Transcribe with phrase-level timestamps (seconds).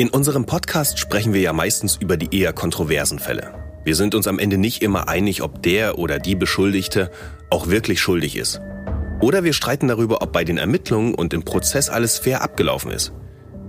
[0.00, 3.52] In unserem Podcast sprechen wir ja meistens über die eher kontroversen Fälle.
[3.84, 7.10] Wir sind uns am Ende nicht immer einig, ob der oder die Beschuldigte
[7.50, 8.62] auch wirklich schuldig ist.
[9.20, 13.12] Oder wir streiten darüber, ob bei den Ermittlungen und im Prozess alles fair abgelaufen ist.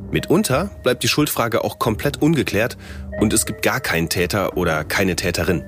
[0.10, 2.78] Mitunter bleibt die Schuldfrage auch komplett ungeklärt
[3.20, 5.66] und es gibt gar keinen Täter oder keine Täterin.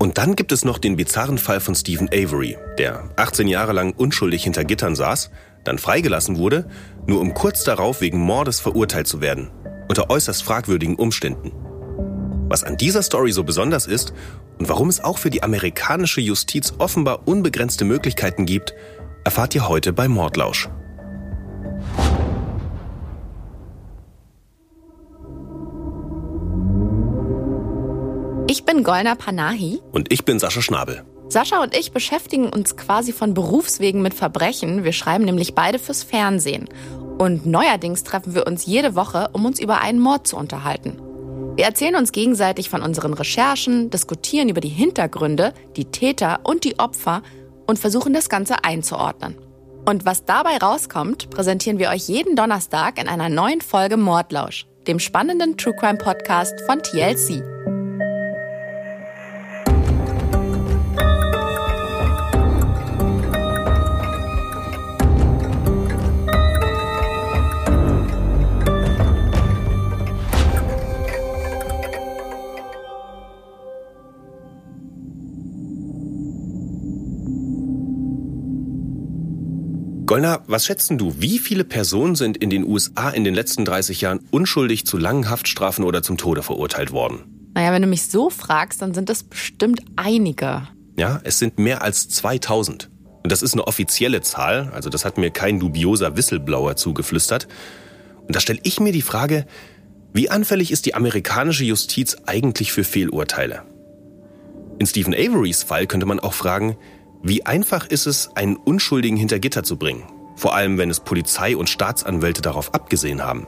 [0.00, 3.92] Und dann gibt es noch den bizarren Fall von Stephen Avery, der 18 Jahre lang
[3.92, 5.30] unschuldig hinter Gittern saß,
[5.62, 6.68] dann freigelassen wurde,
[7.06, 9.50] nur um kurz darauf wegen Mordes verurteilt zu werden,
[9.88, 11.52] unter äußerst fragwürdigen Umständen.
[12.48, 14.12] Was an dieser Story so besonders ist
[14.58, 18.74] und warum es auch für die amerikanische Justiz offenbar unbegrenzte Möglichkeiten gibt,
[19.24, 20.68] erfahrt ihr heute bei Mordlausch.
[28.50, 29.80] Ich bin Golna Panahi.
[29.92, 31.04] Und ich bin Sascha Schnabel.
[31.28, 34.84] Sascha und ich beschäftigen uns quasi von Berufswegen mit Verbrechen.
[34.84, 36.66] Wir schreiben nämlich beide fürs Fernsehen.
[37.18, 40.98] Und neuerdings treffen wir uns jede Woche, um uns über einen Mord zu unterhalten.
[41.56, 46.78] Wir erzählen uns gegenseitig von unseren Recherchen, diskutieren über die Hintergründe, die Täter und die
[46.78, 47.22] Opfer
[47.66, 49.36] und versuchen das Ganze einzuordnen.
[49.84, 55.00] Und was dabei rauskommt, präsentieren wir euch jeden Donnerstag in einer neuen Folge Mordlausch, dem
[55.00, 57.57] spannenden True Crime Podcast von TLC.
[80.18, 81.14] Gollner, was schätzen du?
[81.18, 85.30] Wie viele Personen sind in den USA in den letzten 30 Jahren unschuldig zu langen
[85.30, 87.50] Haftstrafen oder zum Tode verurteilt worden?
[87.54, 90.66] Naja, wenn du mich so fragst, dann sind es bestimmt einige.
[90.96, 92.90] Ja, es sind mehr als 2000.
[93.22, 97.46] Und das ist eine offizielle Zahl, also das hat mir kein dubioser Whistleblower zugeflüstert.
[98.26, 99.46] Und da stelle ich mir die Frage,
[100.12, 103.62] wie anfällig ist die amerikanische Justiz eigentlich für Fehlurteile?
[104.80, 106.76] In Stephen Averys Fall könnte man auch fragen,
[107.22, 110.04] wie einfach ist es, einen Unschuldigen hinter Gitter zu bringen?
[110.36, 113.46] Vor allem, wenn es Polizei und Staatsanwälte darauf abgesehen haben.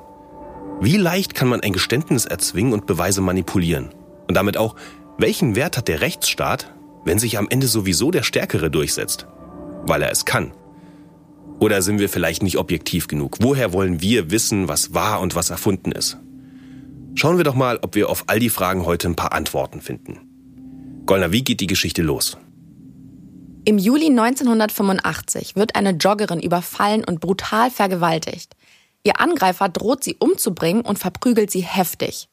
[0.81, 3.91] Wie leicht kann man ein Geständnis erzwingen und Beweise manipulieren?
[4.26, 4.75] Und damit auch,
[5.19, 9.26] welchen Wert hat der Rechtsstaat, wenn sich am Ende sowieso der Stärkere durchsetzt?
[9.82, 10.53] Weil er es kann.
[11.60, 13.36] Oder sind wir vielleicht nicht objektiv genug?
[13.41, 16.19] Woher wollen wir wissen, was wahr und was erfunden ist?
[17.14, 20.20] Schauen wir doch mal, ob wir auf all die Fragen heute ein paar Antworten finden.
[21.06, 22.38] Gollner, wie geht die Geschichte los?
[23.66, 28.56] Im Juli 1985 wird eine Joggerin überfallen und brutal vergewaltigt.
[29.03, 32.28] Ihr Angreifer droht sie umzubringen und verprügelt sie heftig.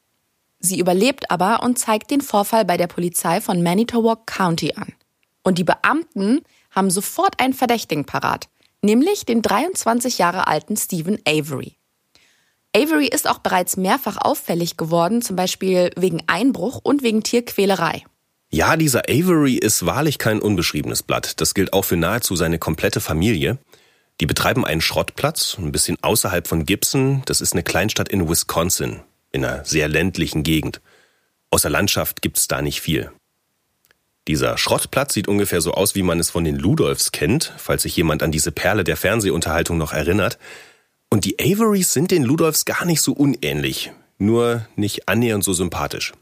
[0.58, 4.94] Sie überlebt aber und zeigt den Vorfall bei der Polizei von Manitowoc County an.
[5.42, 6.40] Und die Beamten
[6.70, 8.48] haben sofort einen Verdächtigen parat,
[8.82, 11.76] nämlich den 23 Jahre alten Stephen Avery.
[12.74, 18.04] Avery ist auch bereits mehrfach auffällig geworden, zum Beispiel wegen Einbruch und wegen Tierquälerei.
[18.50, 21.40] Ja, dieser Avery ist wahrlich kein unbeschriebenes Blatt.
[21.40, 23.58] Das gilt auch für nahezu seine komplette Familie.
[24.20, 27.22] Die betreiben einen Schrottplatz, ein bisschen außerhalb von Gibson.
[27.26, 29.00] Das ist eine Kleinstadt in Wisconsin,
[29.32, 30.80] in einer sehr ländlichen Gegend.
[31.50, 33.12] Außer Landschaft gibt's da nicht viel.
[34.28, 37.96] Dieser Schrottplatz sieht ungefähr so aus, wie man es von den Ludolfs kennt, falls sich
[37.96, 40.38] jemand an diese Perle der Fernsehunterhaltung noch erinnert.
[41.10, 46.12] Und die Averys sind den Ludolfs gar nicht so unähnlich, nur nicht annähernd so sympathisch.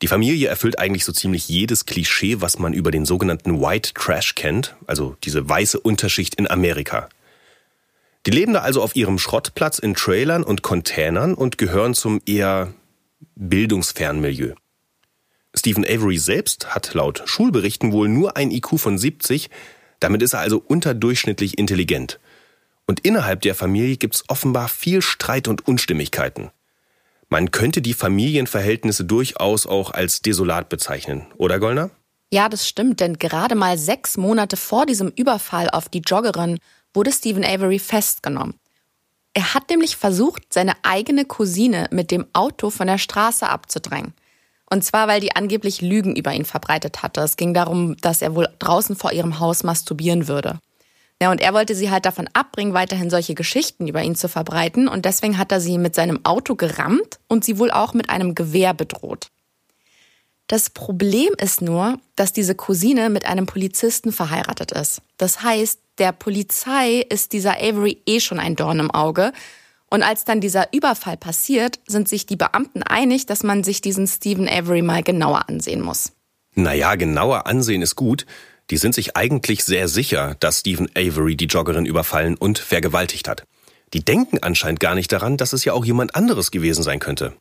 [0.00, 4.36] Die Familie erfüllt eigentlich so ziemlich jedes Klischee, was man über den sogenannten White Trash
[4.36, 7.08] kennt, also diese weiße Unterschicht in Amerika.
[8.24, 12.72] Die leben da also auf ihrem Schrottplatz in Trailern und Containern und gehören zum eher
[13.34, 14.54] bildungsfernen Milieu.
[15.54, 19.50] Stephen Avery selbst hat laut Schulberichten wohl nur ein IQ von 70,
[19.98, 22.20] damit ist er also unterdurchschnittlich intelligent.
[22.86, 26.50] Und innerhalb der Familie gibt's offenbar viel Streit und Unstimmigkeiten.
[27.30, 31.90] Man könnte die Familienverhältnisse durchaus auch als desolat bezeichnen, oder Gollner?
[32.32, 36.58] Ja, das stimmt, denn gerade mal sechs Monate vor diesem Überfall auf die Joggerin
[36.94, 38.54] wurde Stephen Avery festgenommen.
[39.34, 44.14] Er hat nämlich versucht, seine eigene Cousine mit dem Auto von der Straße abzudrängen.
[44.70, 47.20] Und zwar, weil die angeblich Lügen über ihn verbreitet hatte.
[47.20, 50.58] Es ging darum, dass er wohl draußen vor ihrem Haus masturbieren würde.
[51.20, 54.86] Ja, und er wollte sie halt davon abbringen, weiterhin solche Geschichten über ihn zu verbreiten.
[54.86, 58.34] Und deswegen hat er sie mit seinem Auto gerammt und sie wohl auch mit einem
[58.36, 59.28] Gewehr bedroht.
[60.46, 65.02] Das Problem ist nur, dass diese Cousine mit einem Polizisten verheiratet ist.
[65.18, 69.32] Das heißt, der Polizei ist dieser Avery eh schon ein Dorn im Auge.
[69.90, 74.06] Und als dann dieser Überfall passiert, sind sich die Beamten einig, dass man sich diesen
[74.06, 76.12] Stephen Avery mal genauer ansehen muss.
[76.54, 78.24] Naja, genauer ansehen ist gut.
[78.70, 83.44] Die sind sich eigentlich sehr sicher, dass Stephen Avery die Joggerin überfallen und vergewaltigt hat.
[83.94, 87.34] Die denken anscheinend gar nicht daran, dass es ja auch jemand anderes gewesen sein könnte.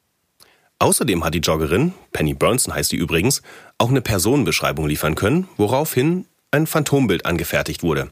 [0.80, 3.42] Außerdem hat die Joggerin, Penny Burnson heißt sie übrigens,
[3.78, 8.10] auch eine Personenbeschreibung liefern können, woraufhin ein Phantombild angefertigt wurde.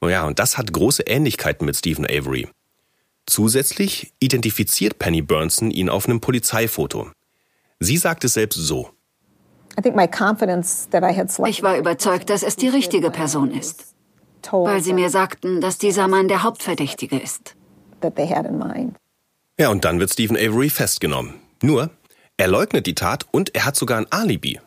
[0.00, 2.48] Oh ja, und das hat große Ähnlichkeiten mit Stephen Avery.
[3.26, 7.12] Zusätzlich identifiziert Penny Burnson ihn auf einem Polizeifoto.
[7.78, 8.90] Sie sagt es selbst so.
[11.46, 13.94] Ich war überzeugt, dass es die richtige Person ist,
[14.50, 17.54] weil sie mir sagten, dass dieser Mann der Hauptverdächtige ist.
[19.58, 21.34] Ja, und dann wird Stephen Avery festgenommen.
[21.62, 21.90] Nur,
[22.36, 24.60] er leugnet die Tat und er hat sogar ein Alibi.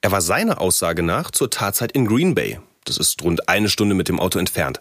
[0.00, 2.58] Er war seiner Aussage nach zur Tatzeit in Green Bay.
[2.84, 4.80] Das ist rund eine Stunde mit dem Auto entfernt.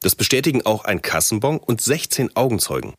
[0.00, 2.94] Das bestätigen auch ein Kassenbon und 16 Augenzeugen.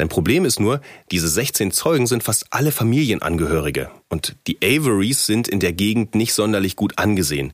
[0.00, 0.80] Sein Problem ist nur,
[1.10, 6.34] diese 16 Zeugen sind fast alle Familienangehörige und die Averys sind in der Gegend nicht
[6.34, 7.52] sonderlich gut angesehen.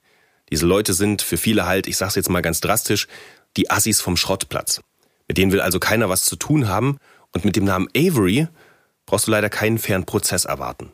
[0.50, 3.08] Diese Leute sind für viele halt, ich sag's jetzt mal ganz drastisch,
[3.56, 4.82] die Assis vom Schrottplatz.
[5.26, 6.98] Mit denen will also keiner was zu tun haben
[7.32, 8.46] und mit dem Namen Avery
[9.06, 10.92] brauchst du leider keinen fairen Prozess erwarten.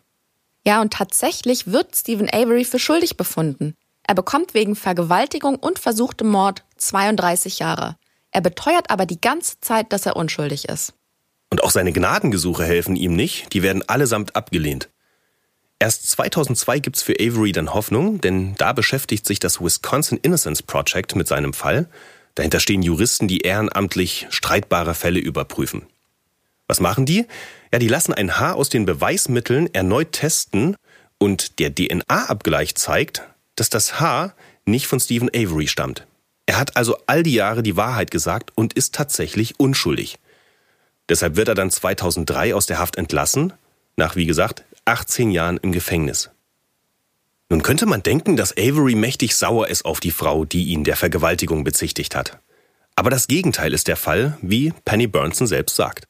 [0.65, 3.75] Ja, und tatsächlich wird Stephen Avery für schuldig befunden.
[4.07, 7.97] Er bekommt wegen Vergewaltigung und versuchtem Mord 32 Jahre.
[8.31, 10.95] Er beteuert aber die ganze Zeit, dass er unschuldig ist.
[11.51, 14.89] Und auch seine Gnadengesuche helfen ihm nicht, die werden allesamt abgelehnt.
[15.79, 21.17] Erst 2002 gibt's für Avery dann Hoffnung, denn da beschäftigt sich das Wisconsin Innocence Project
[21.17, 21.89] mit seinem Fall.
[22.35, 25.87] Dahinter stehen Juristen, die ehrenamtlich streitbare Fälle überprüfen.
[26.69, 27.27] Was machen die?
[27.73, 30.77] Ja, die lassen ein Haar aus den Beweismitteln erneut testen
[31.19, 33.23] und der DNA-Abgleich zeigt,
[33.57, 34.35] dass das Haar
[34.67, 36.07] nicht von Stephen Avery stammt.
[36.47, 40.19] Er hat also all die Jahre die Wahrheit gesagt und ist tatsächlich unschuldig.
[41.11, 43.53] Deshalb wird er dann 2003 aus der Haft entlassen,
[43.97, 46.31] nach, wie gesagt, 18 Jahren im Gefängnis.
[47.51, 50.95] Nun könnte man denken, dass Avery mächtig sauer ist auf die Frau, die ihn der
[50.95, 52.39] Vergewaltigung bezichtigt hat.
[52.95, 56.05] Aber das Gegenteil ist der Fall, wie Penny Burnson selbst sagt.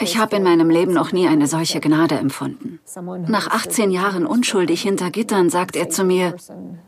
[0.00, 2.80] Ich habe in meinem Leben noch nie eine solche Gnade empfunden.
[3.28, 6.34] Nach 18 Jahren unschuldig hinter Gittern sagt er zu mir,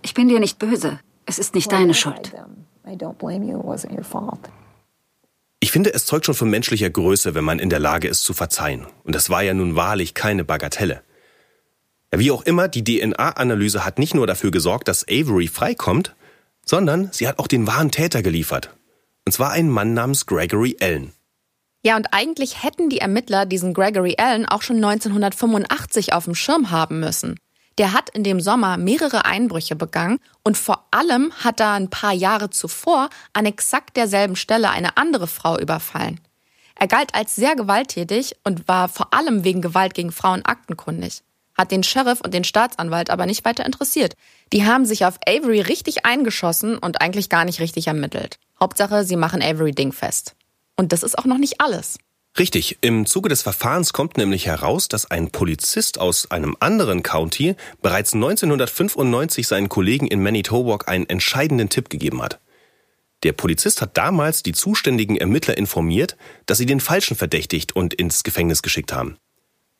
[0.03, 2.35] ich bin dir nicht böse, es ist nicht deine Schuld.
[5.62, 8.35] Ich finde, es zeugt schon von menschlicher Größe, wenn man in der Lage ist zu
[8.35, 8.85] verzeihen.
[9.05, 11.05] Und das war ja nun wahrlich keine Bagatelle.
[12.11, 16.17] Wie auch immer, die DNA-Analyse hat nicht nur dafür gesorgt, dass Avery freikommt,
[16.67, 18.75] sondern sie hat auch den wahren Täter geliefert.
[19.25, 21.12] Und zwar einen Mann namens Gregory Allen.
[21.85, 26.73] Ja, und eigentlich hätten die Ermittler diesen Gregory Allen auch schon 1985 auf dem Schirm
[26.73, 27.38] haben müssen.
[27.79, 32.13] Der hat in dem Sommer mehrere Einbrüche begangen und vor allem hat er ein paar
[32.13, 36.21] Jahre zuvor an exakt derselben Stelle eine andere Frau überfallen.
[36.75, 41.23] Er galt als sehr gewalttätig und war vor allem wegen Gewalt gegen Frauen aktenkundig.
[41.57, 44.15] Hat den Sheriff und den Staatsanwalt aber nicht weiter interessiert.
[44.53, 48.39] Die haben sich auf Avery richtig eingeschossen und eigentlich gar nicht richtig ermittelt.
[48.59, 50.35] Hauptsache, sie machen Avery dingfest.
[50.77, 51.99] Und das ist auch noch nicht alles.
[52.38, 52.79] Richtig.
[52.81, 58.14] Im Zuge des Verfahrens kommt nämlich heraus, dass ein Polizist aus einem anderen County bereits
[58.14, 62.40] 1995 seinen Kollegen in Manitowoc einen entscheidenden Tipp gegeben hat.
[63.23, 68.25] Der Polizist hat damals die zuständigen Ermittler informiert, dass sie den Falschen verdächtigt und ins
[68.25, 69.17] Gefängnis geschickt haben.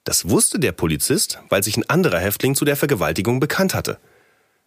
[0.05, 3.99] Das wusste der Polizist, weil sich ein anderer Häftling zu der Vergewaltigung bekannt hatte.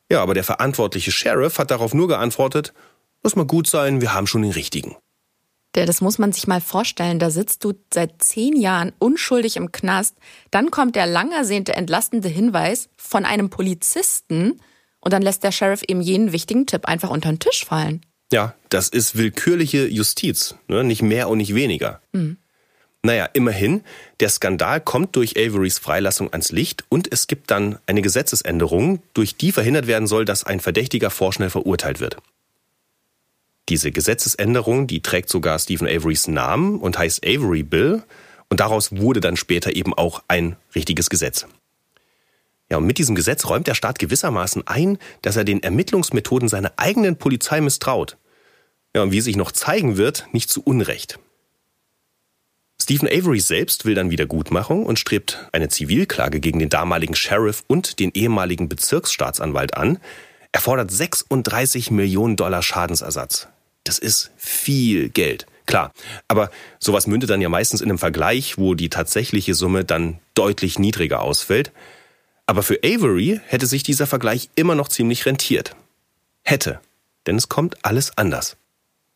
[0.09, 2.73] Ja, aber der verantwortliche Sheriff hat darauf nur geantwortet,
[3.23, 4.95] muss mal gut sein, wir haben schon den richtigen.
[5.75, 7.19] Der, das muss man sich mal vorstellen.
[7.19, 10.15] Da sitzt du seit zehn Jahren unschuldig im Knast.
[10.49, 14.61] Dann kommt der lang ersehnte entlastende Hinweis von einem Polizisten
[15.01, 18.01] und dann lässt der Sheriff eben jeden wichtigen Tipp einfach unter den Tisch fallen.
[18.31, 20.55] Ja, das ist willkürliche Justiz.
[20.67, 20.83] Ne?
[20.83, 22.01] Nicht mehr und nicht weniger.
[22.11, 22.37] Mhm.
[23.03, 23.83] Naja, immerhin,
[24.19, 29.35] der Skandal kommt durch Averys Freilassung ans Licht und es gibt dann eine Gesetzesänderung, durch
[29.35, 32.17] die verhindert werden soll, dass ein Verdächtiger vorschnell verurteilt wird.
[33.69, 38.03] Diese Gesetzesänderung, die trägt sogar Stephen Averys Namen und heißt Avery Bill.
[38.49, 41.47] Und daraus wurde dann später eben auch ein richtiges Gesetz.
[42.69, 46.73] Ja, und mit diesem Gesetz räumt der Staat gewissermaßen ein, dass er den Ermittlungsmethoden seiner
[46.77, 48.17] eigenen Polizei misstraut.
[48.95, 51.19] Ja, und wie sich noch zeigen wird, nicht zu Unrecht.
[52.81, 57.99] Stephen Avery selbst will dann Wiedergutmachung und strebt eine Zivilklage gegen den damaligen Sheriff und
[57.99, 59.99] den ehemaligen Bezirksstaatsanwalt an.
[60.51, 63.47] Er fordert 36 Millionen Dollar Schadensersatz.
[63.85, 65.45] Das ist viel Geld.
[65.65, 65.93] Klar,
[66.27, 70.77] aber sowas mündet dann ja meistens in einem Vergleich, wo die tatsächliche Summe dann deutlich
[70.77, 71.71] niedriger ausfällt.
[72.45, 75.75] Aber für Avery hätte sich dieser Vergleich immer noch ziemlich rentiert.
[76.43, 76.79] Hätte,
[77.25, 78.57] denn es kommt alles anders.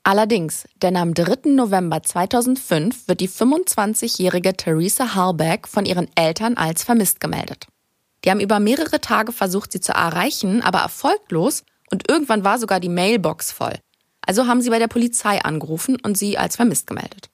[0.04, 1.52] Allerdings, denn am 3.
[1.52, 7.68] November 2005 wird die 25-jährige Theresa Harbeck von ihren Eltern als vermisst gemeldet.
[8.24, 12.80] Die haben über mehrere Tage versucht, sie zu erreichen, aber erfolglos und irgendwann war sogar
[12.80, 13.76] die Mailbox voll.
[14.30, 17.32] Also haben sie bei der Polizei angerufen und sie als vermisst gemeldet.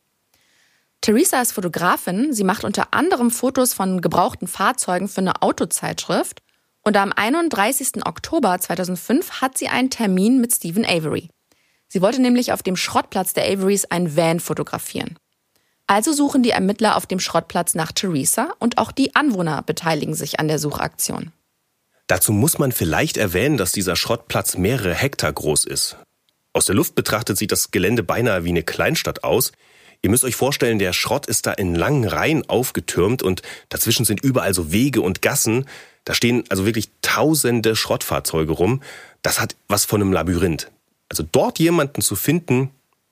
[1.01, 2.31] Theresa ist Fotografin.
[2.31, 6.41] Sie macht unter anderem Fotos von gebrauchten Fahrzeugen für eine Autozeitschrift.
[6.85, 8.05] Und am 31.
[8.05, 11.27] Oktober 2005 hat sie einen Termin mit Stephen Avery.
[11.89, 15.17] Sie wollte nämlich auf dem Schrottplatz der Averys ein Van fotografieren.
[15.87, 20.39] Also suchen die Ermittler auf dem Schrottplatz nach Theresa und auch die Anwohner beteiligen sich
[20.39, 21.33] an der Suchaktion.
[22.07, 25.97] Dazu muss man vielleicht erwähnen, dass dieser Schrottplatz mehrere Hektar groß ist.
[26.55, 29.51] Aus der Luft betrachtet sieht das Gelände beinahe wie eine Kleinstadt aus.
[30.01, 34.23] Ihr müsst euch vorstellen, der Schrott ist da in langen Reihen aufgetürmt und dazwischen sind
[34.23, 35.65] überall so Wege und Gassen.
[36.05, 38.81] Da stehen also wirklich tausende Schrottfahrzeuge rum.
[39.21, 40.71] Das hat was von einem Labyrinth.
[41.09, 42.69] Also dort jemanden zu finden,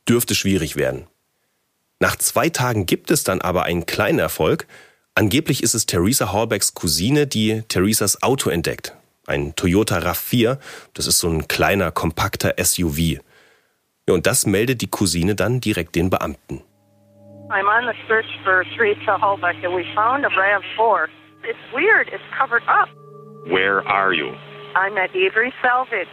[0.08, 1.08] dürfte schwierig werden.
[2.00, 4.68] Nach zwei Tagen gibt es dann aber einen kleinen Erfolg.
[5.16, 8.96] Angeblich ist es Theresa Hallbecks Cousine, die Theresas Auto entdeckt.
[9.28, 10.60] Ein Toyota RAV4.
[10.94, 13.20] Das ist so ein kleiner, kompakter SUV.
[14.08, 16.62] Ja, und das meldet die Cousine dann direkt den Beamten.
[17.50, 21.08] I'm on the search for Teresa Hallbeck and we found a RAV4.
[21.44, 22.90] It's weird, it's covered up.
[23.46, 24.34] Where are you?
[24.76, 26.08] I'm at Avery Salvage.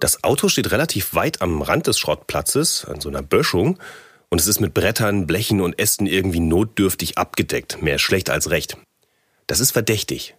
[0.00, 3.78] Das Auto steht relativ weit am Rand des Schrottplatzes, an so einer Böschung
[4.28, 8.76] und es ist mit Brettern, Blechen und Ästen irgendwie notdürftig abgedeckt, mehr schlecht als recht.
[9.46, 10.36] Das ist verdächtig.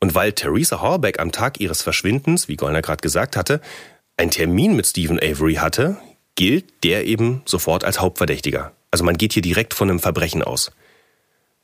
[0.00, 3.60] Und weil Theresa Horbeck am Tag ihres Verschwindens, wie Gollner gerade gesagt hatte,
[4.16, 5.96] einen Termin mit Stephen Avery hatte,
[6.38, 8.70] gilt der eben sofort als Hauptverdächtiger.
[8.92, 10.70] Also man geht hier direkt von einem Verbrechen aus.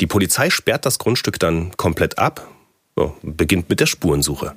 [0.00, 2.48] Die Polizei sperrt das Grundstück dann komplett ab,
[2.96, 4.56] so, beginnt mit der Spurensuche.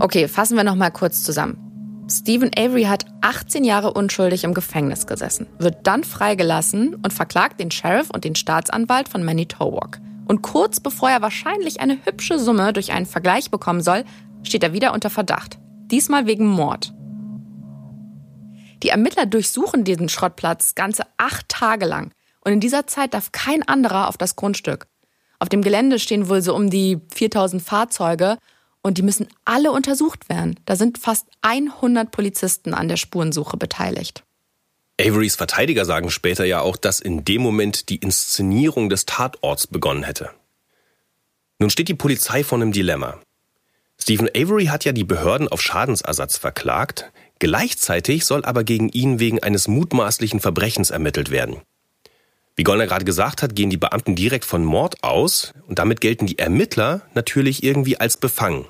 [0.00, 1.62] Okay, fassen wir noch mal kurz zusammen.
[2.10, 7.70] Stephen Avery hat 18 Jahre unschuldig im Gefängnis gesessen, wird dann freigelassen und verklagt den
[7.70, 10.00] Sheriff und den Staatsanwalt von Manitowoc.
[10.26, 14.04] Und kurz bevor er wahrscheinlich eine hübsche Summe durch einen Vergleich bekommen soll,
[14.42, 15.58] steht er wieder unter Verdacht.
[15.92, 16.92] Diesmal wegen Mord.
[18.86, 22.12] Die Ermittler durchsuchen diesen Schrottplatz ganze acht Tage lang.
[22.42, 24.86] Und in dieser Zeit darf kein anderer auf das Grundstück.
[25.40, 28.38] Auf dem Gelände stehen wohl so um die 4000 Fahrzeuge
[28.82, 30.54] und die müssen alle untersucht werden.
[30.66, 34.22] Da sind fast 100 Polizisten an der Spurensuche beteiligt.
[35.00, 40.04] Averys Verteidiger sagen später ja auch, dass in dem Moment die Inszenierung des Tatorts begonnen
[40.04, 40.30] hätte.
[41.58, 43.18] Nun steht die Polizei vor einem Dilemma.
[44.00, 49.42] Stephen Avery hat ja die Behörden auf Schadensersatz verklagt, gleichzeitig soll aber gegen ihn wegen
[49.42, 51.62] eines mutmaßlichen Verbrechens ermittelt werden.
[52.56, 56.26] Wie Gollner gerade gesagt hat, gehen die Beamten direkt von Mord aus und damit gelten
[56.26, 58.66] die Ermittler natürlich irgendwie als befangen.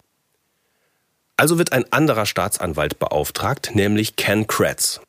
[1.37, 5.00] Also wird ein anderer Staatsanwalt beauftragt, nämlich Ken Kratz.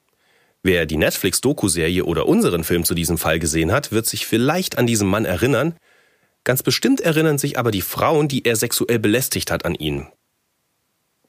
[0.61, 4.85] Wer die Netflix-Doku-Serie oder unseren Film zu diesem Fall gesehen hat, wird sich vielleicht an
[4.85, 5.75] diesen Mann erinnern.
[6.43, 10.07] Ganz bestimmt erinnern sich aber die Frauen, die er sexuell belästigt hat, an ihn.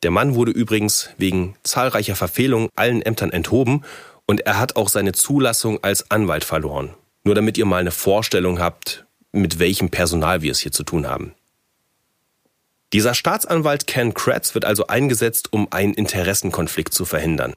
[0.02, 3.84] Der Mann wurde übrigens wegen zahlreicher Verfehlungen allen Ämtern enthoben
[4.26, 6.94] und er hat auch seine Zulassung als Anwalt verloren.
[7.24, 11.06] Nur damit ihr mal eine Vorstellung habt, mit welchem Personal wir es hier zu tun
[11.06, 11.34] haben.
[12.92, 17.54] Dieser Staatsanwalt Ken Kratz wird also eingesetzt, um einen Interessenkonflikt zu verhindern.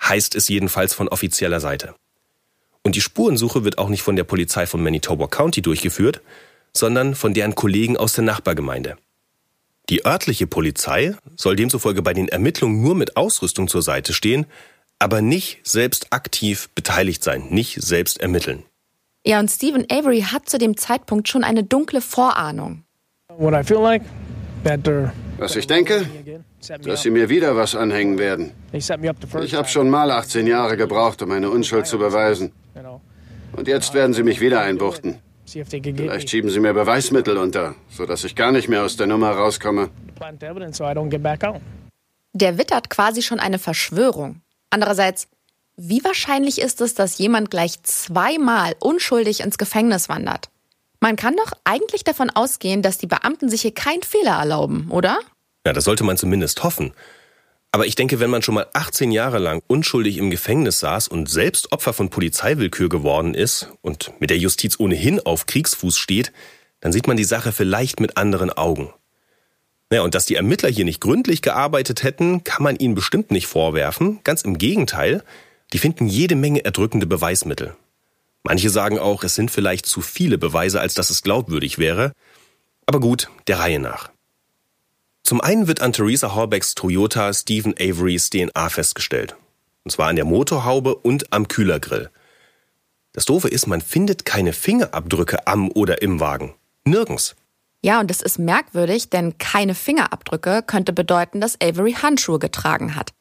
[0.00, 1.94] Heißt es jedenfalls von offizieller Seite.
[2.82, 6.20] Und die Spurensuche wird auch nicht von der Polizei von Manitoba County durchgeführt,
[6.72, 8.96] sondern von deren Kollegen aus der Nachbargemeinde.
[9.88, 14.46] Die örtliche Polizei soll demzufolge bei den Ermittlungen nur mit Ausrüstung zur Seite stehen,
[14.98, 18.64] aber nicht selbst aktiv beteiligt sein, nicht selbst ermitteln.
[19.26, 22.84] Ja, und Stephen Avery hat zu dem Zeitpunkt schon eine dunkle Vorahnung.
[23.36, 24.02] What I feel like
[25.38, 26.06] was ich denke,
[26.82, 28.52] dass sie mir wieder was anhängen werden.
[28.72, 32.52] Ich habe schon mal 18 Jahre gebraucht, um meine Unschuld zu beweisen.
[33.52, 35.18] Und jetzt werden sie mich wieder einbuchten.
[35.52, 39.90] Vielleicht schieben sie mir Beweismittel unter, sodass ich gar nicht mehr aus der Nummer rauskomme.
[42.32, 44.42] Der wittert quasi schon eine Verschwörung.
[44.70, 45.26] Andererseits,
[45.76, 50.50] wie wahrscheinlich ist es, dass jemand gleich zweimal unschuldig ins Gefängnis wandert?
[51.00, 55.18] Man kann doch eigentlich davon ausgehen, dass die Beamten sich hier keinen Fehler erlauben, oder?
[55.66, 56.92] Ja, das sollte man zumindest hoffen.
[57.72, 61.30] Aber ich denke, wenn man schon mal 18 Jahre lang unschuldig im Gefängnis saß und
[61.30, 66.32] selbst Opfer von Polizeiwillkür geworden ist und mit der Justiz ohnehin auf Kriegsfuß steht,
[66.80, 68.92] dann sieht man die Sache vielleicht mit anderen Augen.
[69.92, 73.46] Ja, und dass die Ermittler hier nicht gründlich gearbeitet hätten, kann man ihnen bestimmt nicht
[73.46, 74.20] vorwerfen.
[74.24, 75.22] Ganz im Gegenteil,
[75.72, 77.76] die finden jede Menge erdrückende Beweismittel.
[78.42, 82.12] Manche sagen auch, es sind vielleicht zu viele Beweise, als dass es glaubwürdig wäre.
[82.86, 84.10] Aber gut, der Reihe nach.
[85.22, 89.36] Zum einen wird an Theresa Horbecks Toyota Stephen Averys DNA festgestellt.
[89.84, 92.10] Und zwar an der Motorhaube und am Kühlergrill.
[93.12, 96.54] Das Doofe ist, man findet keine Fingerabdrücke am oder im Wagen.
[96.84, 97.34] Nirgends.
[97.82, 103.12] Ja, und das ist merkwürdig, denn keine Fingerabdrücke könnte bedeuten, dass Avery Handschuhe getragen hat.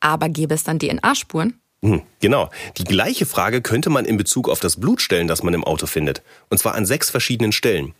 [0.00, 1.58] Aber gäbe es dann DNA-Spuren?
[1.82, 2.50] Hm, genau.
[2.76, 5.86] Die gleiche Frage könnte man in Bezug auf das Blut stellen, das man im Auto
[5.86, 6.22] findet.
[6.48, 7.94] Und zwar an sechs verschiedenen Stellen.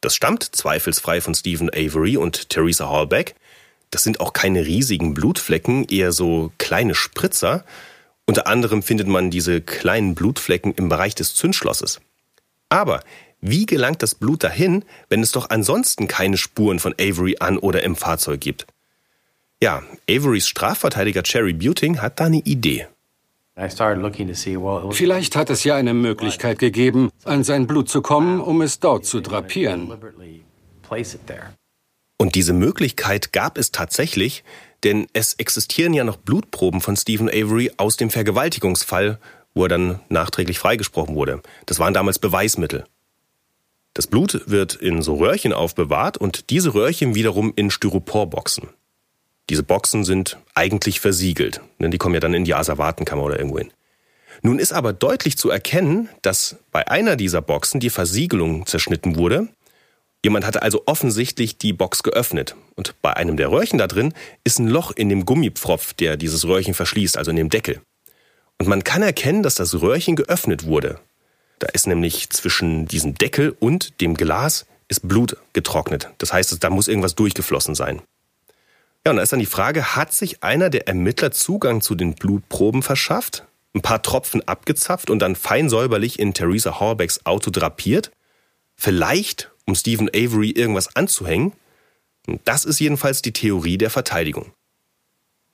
[0.00, 3.34] Das stammt zweifelsfrei von Stephen Avery und Theresa Hallbeck.
[3.90, 7.64] Das sind auch keine riesigen Blutflecken, eher so kleine Spritzer.
[8.24, 12.00] Unter anderem findet man diese kleinen Blutflecken im Bereich des Zündschlosses.
[12.68, 13.02] Aber
[13.40, 17.82] wie gelangt das Blut dahin, wenn es doch ansonsten keine Spuren von Avery an oder
[17.82, 18.66] im Fahrzeug gibt?
[19.62, 22.86] Ja, Averys Strafverteidiger Cherry Buting hat da eine Idee.
[24.92, 29.04] Vielleicht hat es ja eine Möglichkeit gegeben, an sein Blut zu kommen, um es dort
[29.04, 29.92] zu drapieren.
[32.16, 34.44] Und diese Möglichkeit gab es tatsächlich,
[34.84, 39.18] denn es existieren ja noch Blutproben von Stephen Avery aus dem Vergewaltigungsfall,
[39.54, 41.42] wo er dann nachträglich freigesprochen wurde.
[41.66, 42.84] Das waren damals Beweismittel.
[43.94, 48.68] Das Blut wird in so Röhrchen aufbewahrt und diese Röhrchen wiederum in Styroporboxen.
[49.48, 53.58] Diese Boxen sind eigentlich versiegelt, denn die kommen ja dann in die Asservatenkammer oder irgendwo
[53.58, 53.72] hin.
[54.42, 59.48] Nun ist aber deutlich zu erkennen, dass bei einer dieser Boxen die Versiegelung zerschnitten wurde.
[60.24, 62.54] Jemand hatte also offensichtlich die Box geöffnet.
[62.76, 66.46] Und bei einem der Röhrchen da drin ist ein Loch in dem Gummipfropf, der dieses
[66.46, 67.80] Röhrchen verschließt, also in dem Deckel.
[68.58, 71.00] Und man kann erkennen, dass das Röhrchen geöffnet wurde.
[71.58, 76.10] Da ist nämlich zwischen diesem Deckel und dem Glas ist Blut getrocknet.
[76.18, 78.02] Das heißt, da muss irgendwas durchgeflossen sein.
[79.06, 82.14] Ja, und da ist dann die Frage, hat sich einer der Ermittler Zugang zu den
[82.14, 88.10] Blutproben verschafft, ein paar Tropfen abgezapft und dann fein säuberlich in Theresa Horbecks Auto drapiert?
[88.76, 91.52] Vielleicht, um Stephen Avery irgendwas anzuhängen?
[92.44, 94.52] Das ist jedenfalls die Theorie der Verteidigung.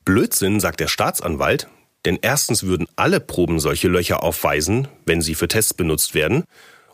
[0.04, 1.68] Blödsinn, sagt der Staatsanwalt,
[2.04, 6.44] denn erstens würden alle Proben solche Löcher aufweisen, wenn sie für Tests benutzt werden,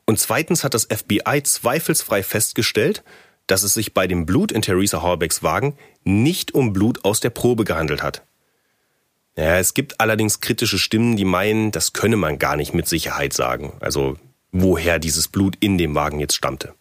[0.04, 3.04] und zweitens hat das FBI zweifelsfrei festgestellt,
[3.46, 7.30] dass es sich bei dem Blut in Theresa Horbecks Wagen nicht um Blut aus der
[7.30, 8.22] Probe gehandelt hat.
[9.36, 13.32] Ja, es gibt allerdings kritische Stimmen, die meinen, das könne man gar nicht mit Sicherheit
[13.32, 14.16] sagen, also
[14.50, 16.74] woher dieses Blut in dem Wagen jetzt stammte.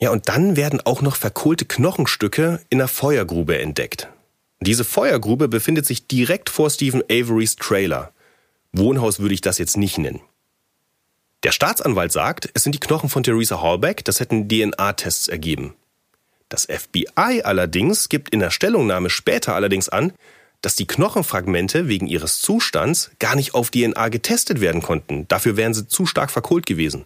[0.00, 4.08] Ja, und dann werden auch noch verkohlte Knochenstücke in der Feuergrube entdeckt.
[4.60, 8.12] Diese Feuergrube befindet sich direkt vor Stephen Averys Trailer.
[8.72, 10.20] Wohnhaus würde ich das jetzt nicht nennen.
[11.44, 15.74] Der Staatsanwalt sagt, es sind die Knochen von Theresa Hallbeck, das hätten DNA-Tests ergeben.
[16.48, 20.12] Das FBI allerdings gibt in der Stellungnahme später allerdings an,
[20.62, 25.28] dass die Knochenfragmente wegen ihres Zustands gar nicht auf DNA getestet werden konnten.
[25.28, 27.04] Dafür wären sie zu stark verkohlt gewesen.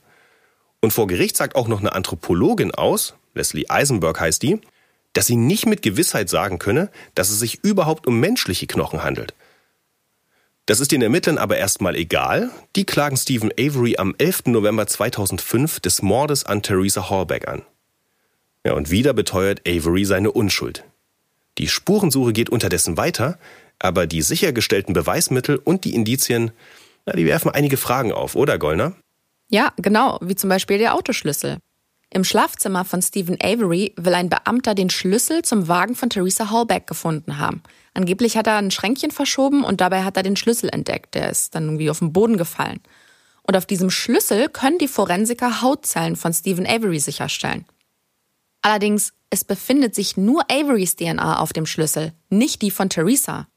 [0.81, 4.61] Und vor Gericht sagt auch noch eine Anthropologin aus, Leslie Eisenberg heißt die,
[5.13, 9.35] dass sie nicht mit Gewissheit sagen könne, dass es sich überhaupt um menschliche Knochen handelt.
[10.67, 12.51] Das ist den Ermittlern aber erstmal egal.
[12.77, 14.47] Die klagen Stephen Avery am 11.
[14.47, 17.63] November 2005 des Mordes an Theresa Hallbeck an.
[18.65, 20.85] Ja, und wieder beteuert Avery seine Unschuld.
[21.59, 23.39] Die Spurensuche geht unterdessen weiter,
[23.79, 26.53] aber die sichergestellten Beweismittel und die Indizien,
[27.05, 28.95] na, die werfen einige Fragen auf, oder Gollner?
[29.49, 31.59] Ja, genau, wie zum Beispiel der Autoschlüssel.
[32.15, 36.87] Im Schlafzimmer von Stephen Avery will ein Beamter den Schlüssel zum Wagen von Theresa Hallbeck
[36.87, 37.63] gefunden haben.
[37.95, 41.15] Angeblich hat er ein Schränkchen verschoben und dabei hat er den Schlüssel entdeckt.
[41.15, 42.81] Der ist dann irgendwie auf den Boden gefallen.
[43.43, 47.65] Und auf diesem Schlüssel können die Forensiker Hautzellen von Stephen Avery sicherstellen.
[48.63, 53.49] Allerdings, es befindet sich nur Averys DNA auf dem Schlüssel, nicht die von Theresa.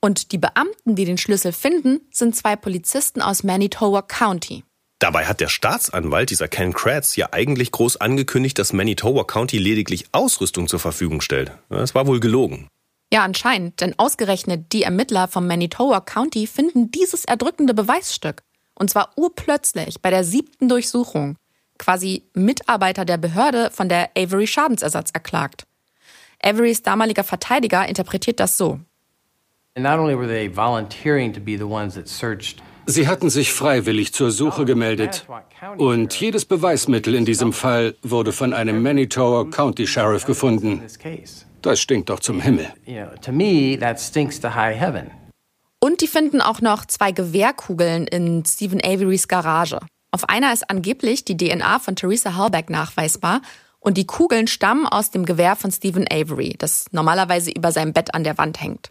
[0.00, 4.64] Und die Beamten, die den Schlüssel finden, sind zwei Polizisten aus Manitoba County.
[5.00, 10.06] Dabei hat der Staatsanwalt, dieser Ken Kratz, ja eigentlich groß angekündigt, dass Manitoba County lediglich
[10.10, 11.52] Ausrüstung zur Verfügung stellt.
[11.68, 12.68] Das war wohl gelogen.
[13.12, 18.42] Ja, anscheinend, denn ausgerechnet die Ermittler vom Manitoba County finden dieses erdrückende Beweisstück.
[18.74, 21.36] Und zwar urplötzlich bei der siebten Durchsuchung.
[21.78, 25.66] Quasi Mitarbeiter der Behörde von der Avery Schadensersatz erklagt.
[26.42, 28.80] Averys damaliger Verteidiger interpretiert das so.
[32.86, 35.26] Sie hatten sich freiwillig zur Suche gemeldet.
[35.76, 40.82] Und jedes Beweismittel in diesem Fall wurde von einem Manitoba County Sheriff gefunden.
[41.62, 42.72] Das stinkt doch zum Himmel.
[45.80, 49.78] Und die finden auch noch zwei Gewehrkugeln in Stephen Averys Garage.
[50.10, 53.42] Auf einer ist angeblich die DNA von Theresa Hallbeck nachweisbar
[53.80, 58.14] und die Kugeln stammen aus dem Gewehr von Stephen Avery, das normalerweise über seinem Bett
[58.14, 58.90] an der Wand hängt.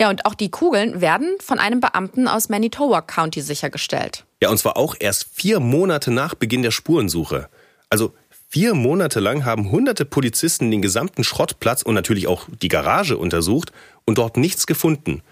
[0.00, 4.26] Ja, und auch die Kugeln werden von einem Beamten aus Manitoba County sichergestellt.
[4.42, 7.48] Ja, und zwar auch erst vier Monate nach Beginn der Spurensuche.
[7.88, 8.12] Also
[8.50, 13.72] vier Monate lang haben hunderte Polizisten den gesamten Schrottplatz und natürlich auch die Garage untersucht
[14.04, 15.22] und dort nichts gefunden.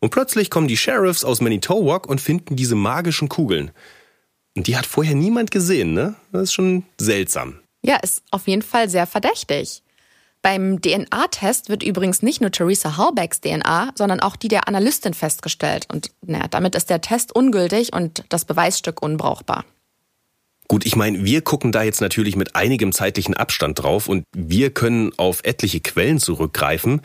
[0.00, 3.70] Und plötzlich kommen die Sheriffs aus Manitowoc und finden diese magischen Kugeln.
[4.56, 6.14] Und die hat vorher niemand gesehen, ne?
[6.30, 7.58] Das ist schon seltsam.
[7.82, 9.82] Ja, ist auf jeden Fall sehr verdächtig.
[10.42, 15.86] Beim DNA-Test wird übrigens nicht nur Theresa Hallbecks DNA, sondern auch die der Analystin festgestellt.
[15.92, 19.64] Und naja, damit ist der Test ungültig und das Beweisstück unbrauchbar.
[20.66, 24.70] Gut, ich meine, wir gucken da jetzt natürlich mit einigem zeitlichen Abstand drauf und wir
[24.70, 27.02] können auf etliche Quellen zurückgreifen.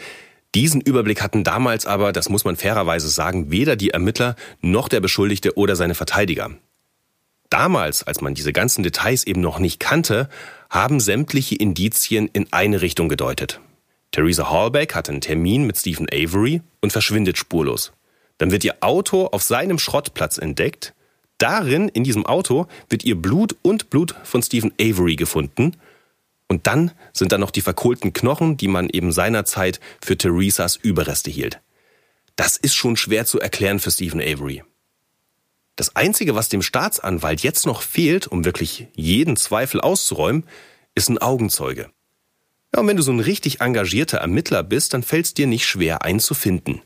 [0.55, 5.01] Diesen Überblick hatten damals aber, das muss man fairerweise sagen, weder die Ermittler noch der
[5.01, 6.51] Beschuldigte oder seine Verteidiger.
[7.49, 10.29] Damals, als man diese ganzen Details eben noch nicht kannte,
[10.69, 13.61] haben sämtliche Indizien in eine Richtung gedeutet.
[14.11, 17.93] Theresa Hallbeck hat einen Termin mit Stephen Avery und verschwindet spurlos.
[18.37, 20.93] Dann wird ihr Auto auf seinem Schrottplatz entdeckt.
[21.37, 25.73] Darin, in diesem Auto, wird ihr Blut und Blut von Stephen Avery gefunden.
[26.47, 31.29] Und dann sind da noch die verkohlten Knochen, die man eben seinerzeit für Theresas Überreste
[31.29, 31.59] hielt.
[32.35, 34.63] Das ist schon schwer zu erklären für Stephen Avery.
[35.77, 40.43] Das Einzige, was dem Staatsanwalt jetzt noch fehlt, um wirklich jeden Zweifel auszuräumen,
[40.95, 41.91] ist ein Augenzeuge.
[42.73, 45.67] Ja, und wenn du so ein richtig engagierter Ermittler bist, dann fällt es dir nicht
[45.67, 46.81] schwer, einen zu finden.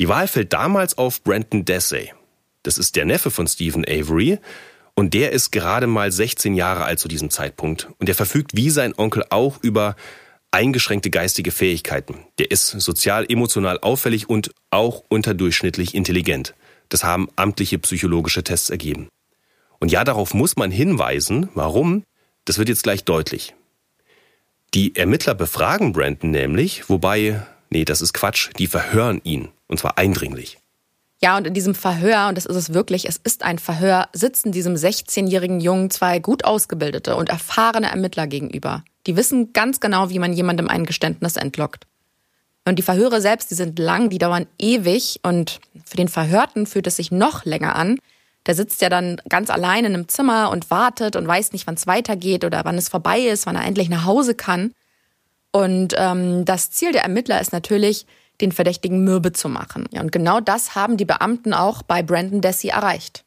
[0.00, 2.12] Die Wahl fällt damals auf Brandon Dessay.
[2.64, 4.38] Das ist der Neffe von Stephen Avery
[4.94, 8.70] und der ist gerade mal 16 Jahre alt zu diesem Zeitpunkt und der verfügt wie
[8.70, 9.94] sein Onkel auch über
[10.50, 12.26] eingeschränkte geistige Fähigkeiten.
[12.40, 16.54] Der ist sozial emotional auffällig und auch unterdurchschnittlich intelligent.
[16.88, 19.08] Das haben amtliche psychologische Tests ergeben.
[19.78, 21.48] Und ja, darauf muss man hinweisen.
[21.54, 22.04] Warum?
[22.44, 23.54] Das wird jetzt gleich deutlich.
[24.74, 29.48] Die Ermittler befragen Brandon nämlich, wobei, nee, das ist Quatsch, die verhören ihn.
[29.66, 30.58] Und zwar eindringlich.
[31.20, 34.52] Ja, und in diesem Verhör, und das ist es wirklich, es ist ein Verhör, sitzen
[34.52, 38.84] diesem 16-jährigen Jungen zwei gut ausgebildete und erfahrene Ermittler gegenüber.
[39.06, 41.87] Die wissen ganz genau, wie man jemandem ein Geständnis entlockt.
[42.68, 46.86] Und die Verhöre selbst, die sind lang, die dauern ewig und für den Verhörten fühlt
[46.86, 47.98] es sich noch länger an.
[48.44, 51.76] Der sitzt ja dann ganz allein in einem Zimmer und wartet und weiß nicht, wann
[51.76, 54.72] es weitergeht oder wann es vorbei ist, wann er endlich nach Hause kann.
[55.50, 58.06] Und ähm, das Ziel der Ermittler ist natürlich,
[58.42, 59.86] den Verdächtigen mürbe zu machen.
[59.90, 63.24] Ja, und genau das haben die Beamten auch bei Brandon Dessy erreicht.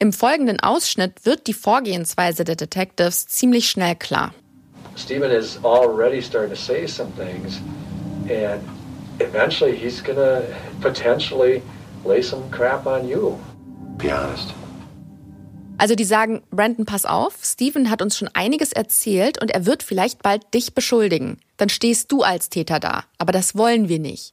[0.00, 4.34] Im folgenden Ausschnitt wird die Vorgehensweise der Detectives ziemlich schnell klar.
[4.96, 7.60] Stephen is already starting to say some things
[8.30, 8.62] and
[9.18, 10.42] eventually he's gonna
[10.80, 11.62] potentially
[12.04, 13.38] lay some crap on you.
[13.98, 14.54] Be honest.
[15.78, 19.82] Also die sagen, Brandon, pass auf, Steven hat uns schon einiges erzählt und er wird
[19.82, 21.38] vielleicht bald dich beschuldigen.
[21.58, 23.04] Dann stehst du als Täter da.
[23.18, 24.32] Aber das wollen wir nicht.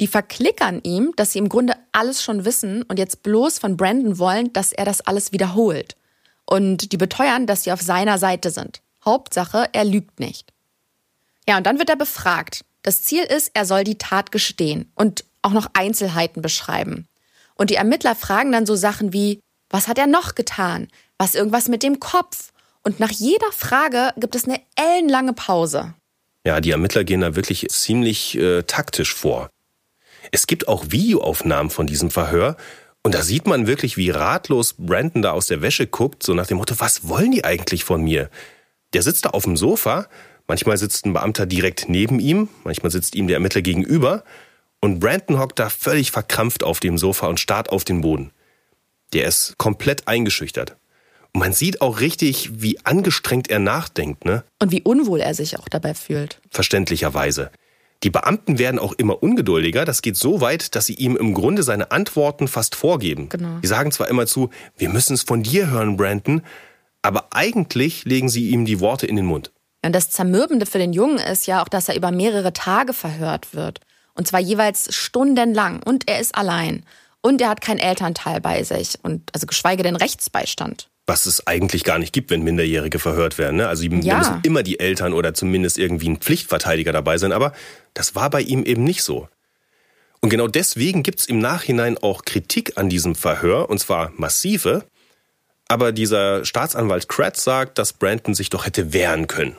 [0.00, 4.18] Die verklickern ihm, dass sie im Grunde alles schon wissen und jetzt bloß von Brandon
[4.18, 5.96] wollen, dass er das alles wiederholt.
[6.46, 8.80] Und die beteuern, dass sie auf seiner Seite sind.
[9.04, 10.52] Hauptsache, er lügt nicht.
[11.48, 12.64] Ja, und dann wird er befragt.
[12.82, 17.06] Das Ziel ist, er soll die Tat gestehen und auch noch Einzelheiten beschreiben.
[17.54, 19.40] Und die Ermittler fragen dann so Sachen wie,
[19.70, 20.88] was hat er noch getan?
[21.18, 22.52] Was irgendwas mit dem Kopf?
[22.82, 25.94] Und nach jeder Frage gibt es eine ellenlange Pause.
[26.44, 29.48] Ja, die Ermittler gehen da wirklich ziemlich äh, taktisch vor.
[30.32, 32.56] Es gibt auch Videoaufnahmen von diesem Verhör
[33.04, 36.46] und da sieht man wirklich, wie ratlos Brandon da aus der Wäsche guckt, so nach
[36.46, 38.30] dem Motto, was wollen die eigentlich von mir?
[38.92, 40.08] Der sitzt da auf dem Sofa
[40.46, 44.24] Manchmal sitzt ein Beamter direkt neben ihm, manchmal sitzt ihm der Ermittler gegenüber
[44.80, 48.32] und Brandon hockt da völlig verkrampft auf dem Sofa und starrt auf den Boden.
[49.12, 50.76] Der ist komplett eingeschüchtert.
[51.32, 54.44] Und man sieht auch richtig, wie angestrengt er nachdenkt, ne?
[54.60, 56.40] Und wie unwohl er sich auch dabei fühlt.
[56.50, 57.50] Verständlicherweise.
[58.02, 59.84] Die Beamten werden auch immer ungeduldiger.
[59.84, 63.28] Das geht so weit, dass sie ihm im Grunde seine Antworten fast vorgeben.
[63.28, 63.60] Genau.
[63.62, 66.42] Die sagen zwar immer zu, wir müssen es von dir hören, Brandon,
[67.00, 69.52] aber eigentlich legen sie ihm die Worte in den Mund.
[69.84, 73.54] Und das Zermürbende für den Jungen ist ja auch, dass er über mehrere Tage verhört
[73.54, 73.80] wird.
[74.14, 75.82] Und zwar jeweils stundenlang.
[75.82, 76.84] Und er ist allein.
[77.20, 78.98] Und er hat keinen Elternteil bei sich.
[79.02, 80.88] Und also geschweige denn Rechtsbeistand.
[81.06, 83.56] Was es eigentlich gar nicht gibt, wenn Minderjährige verhört werden.
[83.56, 83.68] Ne?
[83.68, 84.18] Also ja.
[84.18, 87.32] müssen immer die Eltern oder zumindest irgendwie ein Pflichtverteidiger dabei sein.
[87.32, 87.52] Aber
[87.94, 89.28] das war bei ihm eben nicht so.
[90.20, 94.84] Und genau deswegen gibt es im Nachhinein auch Kritik an diesem Verhör, und zwar massive.
[95.66, 99.56] Aber dieser Staatsanwalt Kratz sagt, dass Brandon sich doch hätte wehren können.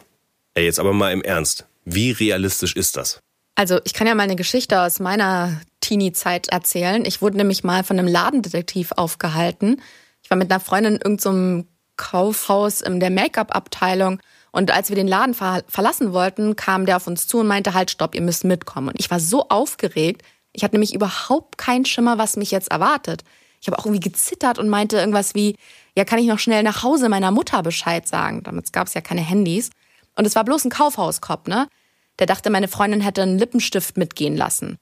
[0.56, 1.66] Ey, jetzt aber mal im Ernst.
[1.84, 3.20] Wie realistisch ist das?
[3.56, 7.06] Also, ich kann ja mal eine Geschichte aus meiner Teenie-Zeit erzählen.
[7.06, 9.82] Ich wurde nämlich mal von einem Ladendetektiv aufgehalten.
[10.24, 14.20] Ich war mit einer Freundin in irgendeinem Kaufhaus in der Make-up-Abteilung.
[14.52, 17.74] Und als wir den Laden ver verlassen wollten, kam der auf uns zu und meinte,
[17.74, 18.90] halt, stopp, ihr müsst mitkommen.
[18.90, 20.22] Und ich war so aufgeregt.
[20.52, 23.24] Ich hatte nämlich überhaupt keinen Schimmer, was mich jetzt erwartet.
[23.60, 25.58] Ich habe auch irgendwie gezittert und meinte irgendwas wie,
[25.96, 28.44] ja, kann ich noch schnell nach Hause meiner Mutter Bescheid sagen?
[28.44, 29.72] Damals gab es ja keine Handys.
[30.16, 31.68] Und es war bloß ein Kaufhauskopf, ne?
[32.20, 34.78] Der dachte, meine Freundin hätte einen Lippenstift mitgehen lassen.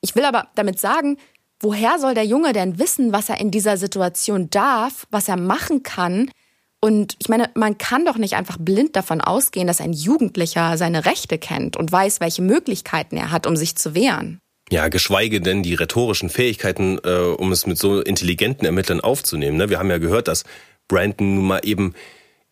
[0.00, 1.18] Ich will aber damit sagen,
[1.60, 5.82] woher soll der Junge denn wissen, was er in dieser Situation darf, was er machen
[5.82, 6.30] kann
[6.80, 11.06] Und ich meine, man kann doch nicht einfach blind davon ausgehen, dass ein Jugendlicher seine
[11.06, 14.40] Rechte kennt und weiß, welche Möglichkeiten er hat, um sich zu wehren.
[14.70, 19.56] Ja, geschweige denn die rhetorischen Fähigkeiten, äh, um es mit so intelligenten Ermittlern aufzunehmen.
[19.56, 19.70] Ne?
[19.70, 20.44] Wir haben ja gehört, dass
[20.88, 21.94] Brandon nun mal eben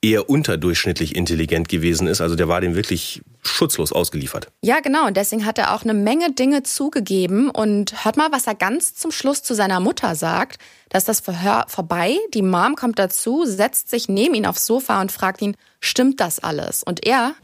[0.06, 2.20] eher unterdurchschnittlich intelligent gewesen ist.
[2.20, 4.48] Also der war dem wirklich schutzlos ausgeliefert.
[4.62, 5.06] Ja, genau.
[5.06, 7.50] Und deswegen hat er auch eine Menge Dinge zugegeben.
[7.50, 10.58] Und hört mal, was er ganz zum Schluss zu seiner Mutter sagt.
[10.88, 12.16] Da ist das Verhör vorbei.
[12.34, 16.38] Die Mom kommt dazu, setzt sich neben ihn aufs Sofa und fragt ihn, stimmt das
[16.38, 16.82] alles?
[16.82, 17.34] Und er...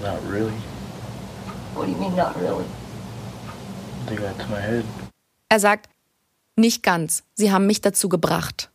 [0.00, 0.52] Not really.
[1.74, 2.64] What do you mean not really?
[4.04, 4.84] I think that's my head.
[5.48, 5.88] Er sagt,
[6.56, 7.22] nicht ganz.
[7.34, 8.70] Sie haben mich dazu gebracht.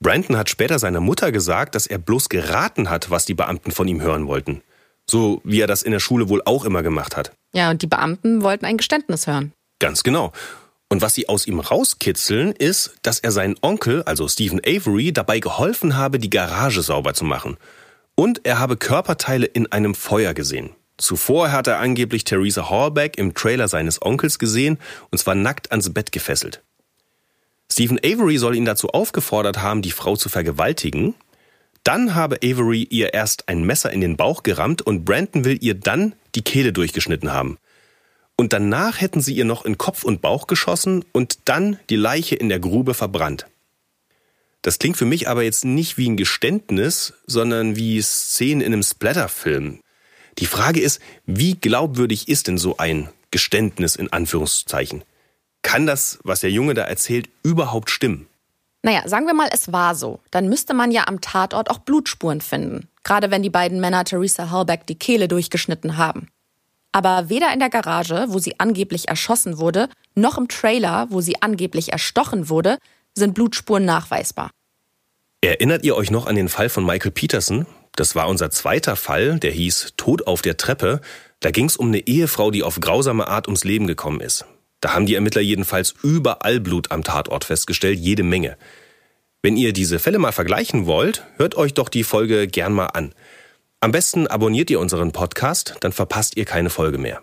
[0.00, 3.88] Brandon hat später seiner Mutter gesagt, dass er bloß geraten hat, was die Beamten von
[3.88, 4.62] ihm hören wollten.
[5.08, 7.32] So wie er das in der Schule wohl auch immer gemacht hat.
[7.52, 9.52] Ja, und die Beamten wollten ein Geständnis hören.
[9.78, 10.32] Ganz genau.
[10.88, 15.40] Und was sie aus ihm rauskitzeln, ist, dass er seinen Onkel, also Stephen Avery, dabei
[15.40, 17.56] geholfen habe, die Garage sauber zu machen.
[18.14, 20.70] Und er habe Körperteile in einem Feuer gesehen.
[20.98, 24.78] Zuvor hat er angeblich Theresa Hallback im Trailer seines Onkels gesehen,
[25.10, 26.62] und zwar nackt ans Bett gefesselt.
[27.70, 31.14] Stephen Avery soll ihn dazu aufgefordert haben, die Frau zu vergewaltigen.
[31.84, 35.74] Dann habe Avery ihr erst ein Messer in den Bauch gerammt und Brandon will ihr
[35.74, 37.58] dann die Kehle durchgeschnitten haben.
[38.36, 42.36] Und danach hätten sie ihr noch in Kopf und Bauch geschossen und dann die Leiche
[42.36, 43.46] in der Grube verbrannt.
[44.62, 48.82] Das klingt für mich aber jetzt nicht wie ein Geständnis, sondern wie Szenen in einem
[48.82, 49.80] Splatterfilm.
[50.38, 55.04] Die Frage ist, wie glaubwürdig ist denn so ein Geständnis in Anführungszeichen?
[55.66, 58.28] Kann das, was der Junge da erzählt, überhaupt stimmen?
[58.82, 60.20] Naja, sagen wir mal, es war so.
[60.30, 62.86] Dann müsste man ja am Tatort auch Blutspuren finden.
[63.02, 66.28] Gerade wenn die beiden Männer Theresa Hallback die Kehle durchgeschnitten haben.
[66.92, 71.42] Aber weder in der Garage, wo sie angeblich erschossen wurde, noch im Trailer, wo sie
[71.42, 72.78] angeblich erstochen wurde,
[73.16, 74.50] sind Blutspuren nachweisbar.
[75.40, 77.66] Erinnert ihr euch noch an den Fall von Michael Peterson?
[77.96, 81.00] Das war unser zweiter Fall, der hieß Tod auf der Treppe.
[81.40, 84.44] Da ging es um eine Ehefrau, die auf grausame Art ums Leben gekommen ist.
[84.80, 88.56] Da haben die Ermittler jedenfalls überall Blut am Tatort festgestellt, jede Menge.
[89.42, 93.14] Wenn ihr diese Fälle mal vergleichen wollt, hört euch doch die Folge gern mal an.
[93.80, 97.22] Am besten abonniert ihr unseren Podcast, dann verpasst ihr keine Folge mehr.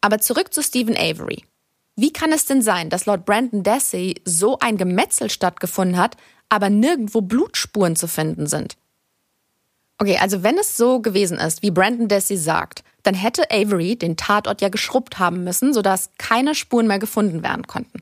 [0.00, 1.44] Aber zurück zu Stephen Avery.
[1.94, 6.16] Wie kann es denn sein, dass laut Brandon Dassey so ein Gemetzel stattgefunden hat,
[6.48, 8.76] aber nirgendwo Blutspuren zu finden sind?
[9.98, 14.16] Okay, also wenn es so gewesen ist, wie Brandon Dassey sagt, dann hätte Avery den
[14.16, 18.00] Tatort ja geschrubbt haben müssen, sodass keine Spuren mehr gefunden werden konnten.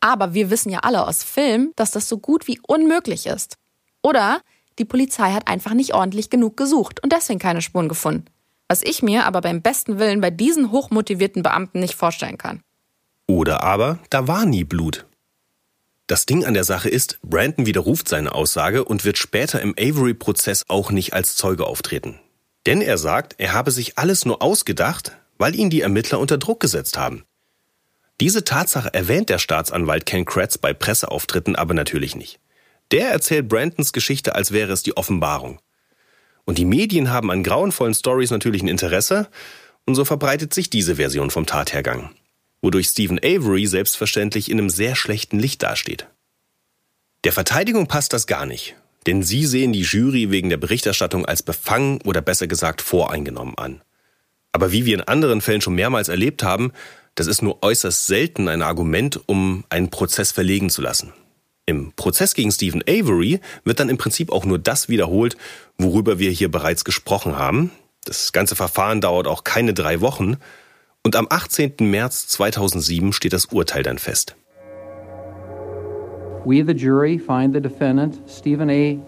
[0.00, 3.56] Aber wir wissen ja alle aus Film, dass das so gut wie unmöglich ist.
[4.02, 4.40] Oder
[4.78, 8.26] die Polizei hat einfach nicht ordentlich genug gesucht und deswegen keine Spuren gefunden.
[8.68, 12.60] Was ich mir aber beim besten Willen bei diesen hochmotivierten Beamten nicht vorstellen kann.
[13.26, 15.06] Oder aber, da war nie Blut.
[16.06, 20.64] Das Ding an der Sache ist, Brandon widerruft seine Aussage und wird später im Avery-Prozess
[20.68, 22.18] auch nicht als Zeuge auftreten.
[22.68, 26.60] Denn er sagt, er habe sich alles nur ausgedacht, weil ihn die Ermittler unter Druck
[26.60, 27.24] gesetzt haben.
[28.20, 32.40] Diese Tatsache erwähnt der Staatsanwalt Ken Kratz bei Presseauftritten aber natürlich nicht.
[32.90, 35.60] Der erzählt Brandons Geschichte, als wäre es die Offenbarung.
[36.44, 39.28] Und die Medien haben an grauenvollen Stories natürlich ein Interesse,
[39.86, 42.10] und so verbreitet sich diese Version vom Tathergang,
[42.60, 46.06] wodurch Stephen Avery selbstverständlich in einem sehr schlechten Licht dasteht.
[47.24, 51.42] Der Verteidigung passt das gar nicht, denn sie sehen die Jury wegen der Berichterstattung als
[51.42, 53.82] befangen oder besser gesagt voreingenommen an.
[54.52, 56.72] Aber wie wir in anderen Fällen schon mehrmals erlebt haben,
[57.14, 61.12] das ist nur äußerst selten ein Argument, um einen Prozess verlegen zu lassen.
[61.66, 65.36] Im Prozess gegen Stephen Avery wird dann im Prinzip auch nur das wiederholt,
[65.76, 67.70] worüber wir hier bereits gesprochen haben.
[68.04, 70.36] Das ganze Verfahren dauert auch keine drei Wochen.
[71.02, 71.74] Und am 18.
[71.80, 74.34] März 2007 steht das Urteil dann fest.
[76.48, 78.98] We, the jury, find the defendant, Stephen A.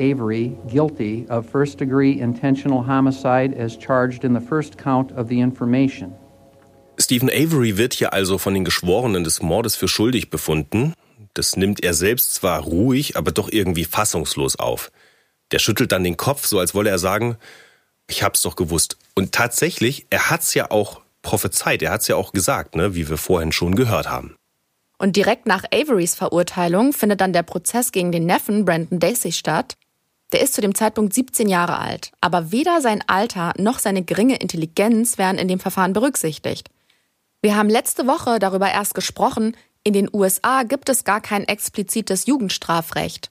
[0.00, 5.38] Avery, guilty of first degree intentional homicide as charged in the first count of the
[5.38, 6.12] information.
[6.98, 10.92] Stephen Avery wird hier also von den Geschworenen des Mordes für schuldig befunden.
[11.34, 14.90] Das nimmt er selbst zwar ruhig, aber doch irgendwie fassungslos auf.
[15.52, 17.36] Der schüttelt dann den Kopf, so als wolle er sagen,
[18.08, 18.96] ich hab's doch gewusst.
[19.14, 23.18] Und tatsächlich, er hat's ja auch prophezeit, er hat's ja auch gesagt, ne, wie wir
[23.18, 24.37] vorhin schon gehört haben.
[24.98, 29.76] Und direkt nach Averys Verurteilung findet dann der Prozess gegen den Neffen Brandon Daisy statt.
[30.32, 34.36] Der ist zu dem Zeitpunkt 17 Jahre alt, aber weder sein Alter noch seine geringe
[34.36, 36.68] Intelligenz werden in dem Verfahren berücksichtigt.
[37.40, 42.26] Wir haben letzte Woche darüber erst gesprochen, in den USA gibt es gar kein explizites
[42.26, 43.30] Jugendstrafrecht.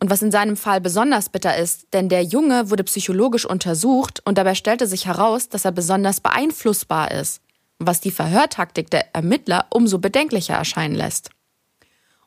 [0.00, 4.38] Und was in seinem Fall besonders bitter ist, denn der Junge wurde psychologisch untersucht und
[4.38, 7.42] dabei stellte sich heraus, dass er besonders beeinflussbar ist
[7.78, 11.30] was die Verhörtaktik der Ermittler umso bedenklicher erscheinen lässt.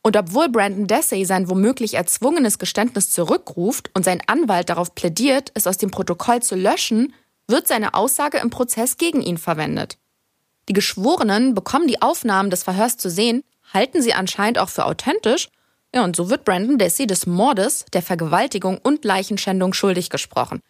[0.02, 5.66] Und obwohl Brandon Dessay sein womöglich erzwungenes Geständnis zurückruft und sein Anwalt darauf plädiert, es
[5.66, 7.14] aus dem Protokoll zu löschen,
[7.46, 9.98] wird seine Aussage im Prozess gegen ihn verwendet.
[10.68, 15.48] Die Geschworenen bekommen die Aufnahmen des Verhörs zu sehen, halten sie anscheinend auch für authentisch,
[15.94, 20.60] ja, und so wird Brandon Dessay des Mordes, der Vergewaltigung und Leichenschändung schuldig gesprochen.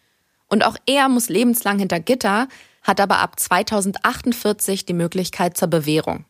[0.48, 2.48] Und auch er muss lebenslang hinter Gitter,
[2.82, 6.24] hat aber ab 2048 die Möglichkeit zur Bewährung.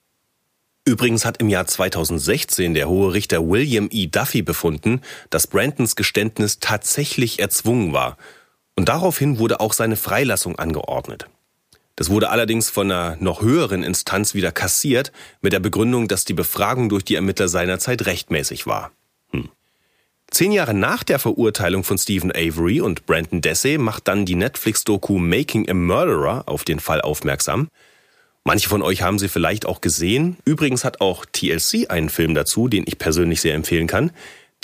[0.84, 4.08] Übrigens hat im Jahr 2016 der hohe Richter William E.
[4.08, 8.16] Duffy befunden, dass Brandons Geständnis tatsächlich erzwungen war.
[8.74, 11.26] Und daraufhin wurde auch seine Freilassung angeordnet.
[11.94, 16.34] Das wurde allerdings von einer noch höheren Instanz wieder kassiert, mit der Begründung, dass die
[16.34, 18.90] Befragung durch die Ermittler seinerzeit rechtmäßig war.
[20.32, 25.18] Zehn Jahre nach der Verurteilung von Stephen Avery und Brandon Dessay macht dann die Netflix-Doku
[25.18, 27.68] Making a Murderer auf den Fall aufmerksam.
[28.42, 30.38] Manche von euch haben sie vielleicht auch gesehen.
[30.46, 34.10] Übrigens hat auch TLC einen Film dazu, den ich persönlich sehr empfehlen kann.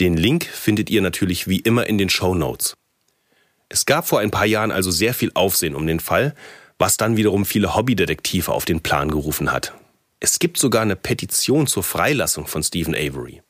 [0.01, 2.75] Den Link findet ihr natürlich wie immer in den Show Notes.
[3.69, 6.35] Es gab vor ein paar Jahren also sehr viel Aufsehen um den Fall,
[6.79, 9.75] was dann wiederum viele Hobbydetektive auf den Plan gerufen hat.
[10.19, 13.43] Es gibt sogar eine Petition zur Freilassung von Stephen Avery.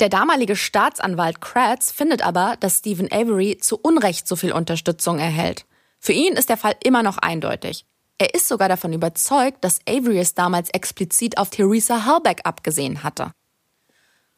[0.00, 5.66] Der damalige Staatsanwalt Kratz findet aber, dass Stephen Avery zu Unrecht so viel Unterstützung erhält.
[5.98, 7.84] Für ihn ist der Fall immer noch eindeutig.
[8.16, 13.32] Er ist sogar davon überzeugt, dass Avery es damals explizit auf Theresa Halbeck abgesehen hatte.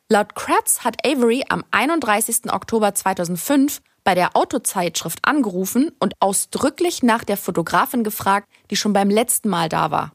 [0.09, 2.53] Laut Kratz hat Avery am 31.
[2.53, 9.11] Oktober 2005 bei der Autozeitschrift angerufen und ausdrücklich nach der Fotografin gefragt, die schon beim
[9.11, 10.11] letzten Mal da war.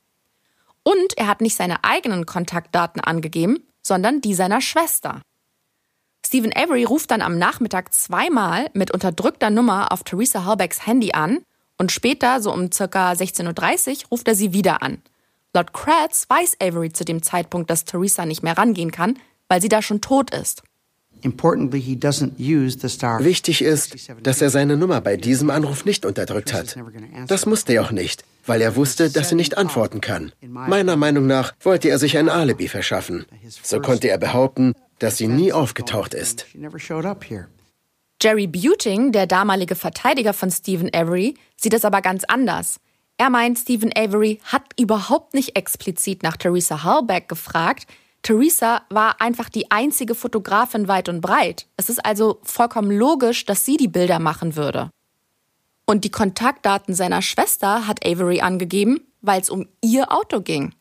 [0.84, 5.22] Und er hat nicht seine eigenen Kontaktdaten angegeben, sondern die seiner Schwester.
[6.28, 11.40] Stephen Avery ruft dann am Nachmittag zweimal mit unterdrückter Nummer auf Theresa Halbecks Handy an
[11.78, 13.14] und später, so um ca.
[13.14, 14.98] 16.30 Uhr, ruft er sie wieder an.
[15.54, 19.70] Laut Kratz weiß Avery zu dem Zeitpunkt, dass Theresa nicht mehr rangehen kann, weil sie
[19.70, 20.64] da schon tot ist.
[21.24, 26.78] Wichtig ist, dass er seine Nummer bei diesem Anruf nicht unterdrückt hat.
[27.28, 30.34] Das musste er auch nicht, weil er wusste, dass er nicht antworten kann.
[30.42, 33.26] Meiner Meinung nach wollte er sich ein Alibi verschaffen.
[33.64, 36.46] So konnte er behaupten, dass sie nie aufgetaucht ist.
[38.22, 42.80] Jerry Buting, der damalige Verteidiger von Stephen Avery, sieht es aber ganz anders.
[43.18, 47.88] Er meint, Stephen Avery hat überhaupt nicht explizit nach Theresa Halbeck gefragt.
[48.24, 51.68] Theresa war einfach die einzige Fotografin weit und breit.
[51.78, 54.90] Es ist also vollkommen logisch, dass sie die Bilder machen würde.
[55.86, 60.74] Und die Kontaktdaten seiner Schwester hat Avery angegeben, weil es um ihr Auto ging.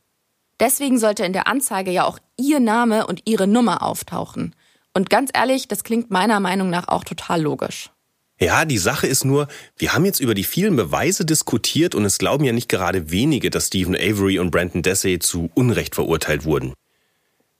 [0.60, 4.54] Deswegen sollte in der Anzeige ja auch ihr Name und ihre Nummer auftauchen.
[4.94, 7.90] Und ganz ehrlich, das klingt meiner Meinung nach auch total logisch.
[8.38, 12.18] Ja, die Sache ist nur, wir haben jetzt über die vielen Beweise diskutiert und es
[12.18, 16.74] glauben ja nicht gerade wenige, dass Stephen Avery und Brandon Dessay zu Unrecht verurteilt wurden.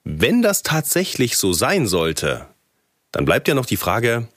[0.05, 2.47] Wenn das tatsächlich so sein sollte,
[3.11, 4.29] dann bleibt ja noch die Frage,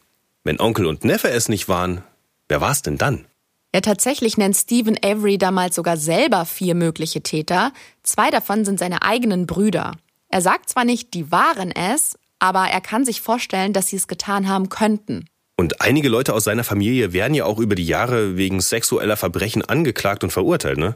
[0.46, 2.04] wenn Onkel und Neffe es nicht waren,
[2.48, 3.26] wer war es denn dann?
[3.74, 7.72] Ja, tatsächlich nennt Stephen Avery damals sogar selber vier mögliche Täter.
[8.02, 9.94] Zwei davon sind seine eigenen Brüder.
[10.30, 14.08] Er sagt zwar nicht, die waren es, aber er kann sich vorstellen, dass sie es
[14.08, 15.26] getan haben könnten.
[15.56, 19.64] Und einige Leute aus seiner Familie werden ja auch über die Jahre wegen sexueller Verbrechen
[19.64, 20.96] angeklagt und verurteilt, ne?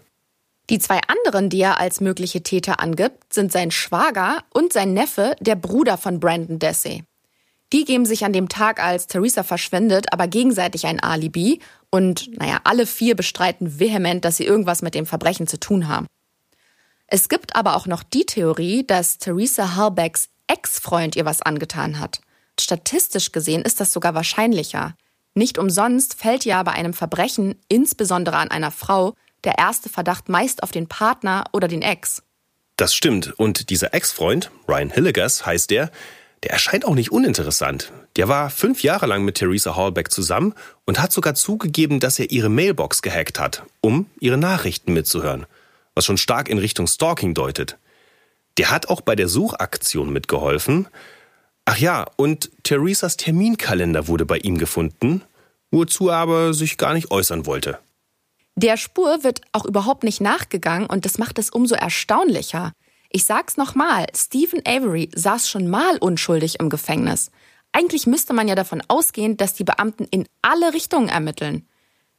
[0.69, 5.35] Die zwei anderen, die er als mögliche Täter angibt, sind sein Schwager und sein Neffe,
[5.41, 7.03] der Bruder von Brandon Dessay.
[7.73, 11.59] Die geben sich an dem Tag, als Theresa verschwindet, aber gegenseitig ein Alibi
[11.89, 16.05] und, naja, alle vier bestreiten vehement, dass sie irgendwas mit dem Verbrechen zu tun haben.
[17.07, 22.21] Es gibt aber auch noch die Theorie, dass Theresa Halbecks Ex-Freund ihr was angetan hat.
[22.59, 24.95] Statistisch gesehen ist das sogar wahrscheinlicher.
[25.33, 30.61] Nicht umsonst fällt ja bei einem Verbrechen, insbesondere an einer Frau, der erste Verdacht meist
[30.61, 32.21] auf den Partner oder den Ex.
[32.77, 33.33] Das stimmt.
[33.39, 35.91] Und dieser Ex-Freund, Ryan Hilligers heißt der,
[36.43, 37.91] der erscheint auch nicht uninteressant.
[38.17, 40.53] Der war fünf Jahre lang mit Theresa Hallbeck zusammen
[40.85, 45.45] und hat sogar zugegeben, dass er ihre Mailbox gehackt hat, um ihre Nachrichten mitzuhören.
[45.95, 47.77] Was schon stark in Richtung Stalking deutet.
[48.57, 50.87] Der hat auch bei der Suchaktion mitgeholfen.
[51.65, 55.21] Ach ja, und Theresas Terminkalender wurde bei ihm gefunden,
[55.71, 57.79] wozu er aber sich gar nicht äußern wollte.
[58.55, 62.73] Der Spur wird auch überhaupt nicht nachgegangen und das macht es umso erstaunlicher.
[63.15, 67.29] Ich sag's nochmal, Stephen Avery saß schon mal unschuldig im Gefängnis.
[67.71, 71.67] Eigentlich müsste man ja davon ausgehen, dass die Beamten in alle Richtungen ermitteln.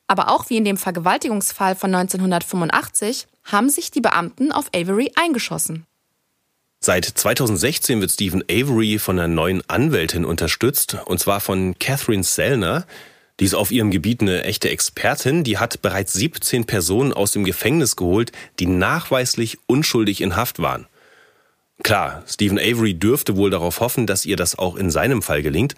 [0.06, 5.84] Aber auch wie in dem Vergewaltigungsfall von 1985 haben sich die Beamten auf Avery eingeschossen.
[6.78, 12.86] Seit 2016 wird Stephen Avery von einer neuen Anwältin unterstützt, und zwar von Catherine Sellner.
[13.40, 15.42] Die ist auf ihrem Gebiet eine echte Expertin.
[15.42, 20.86] Die hat bereits 17 Personen aus dem Gefängnis geholt, die nachweislich unschuldig in Haft waren.
[21.82, 25.74] Klar, Stephen Avery dürfte wohl darauf hoffen, dass ihr das auch in seinem Fall gelingt,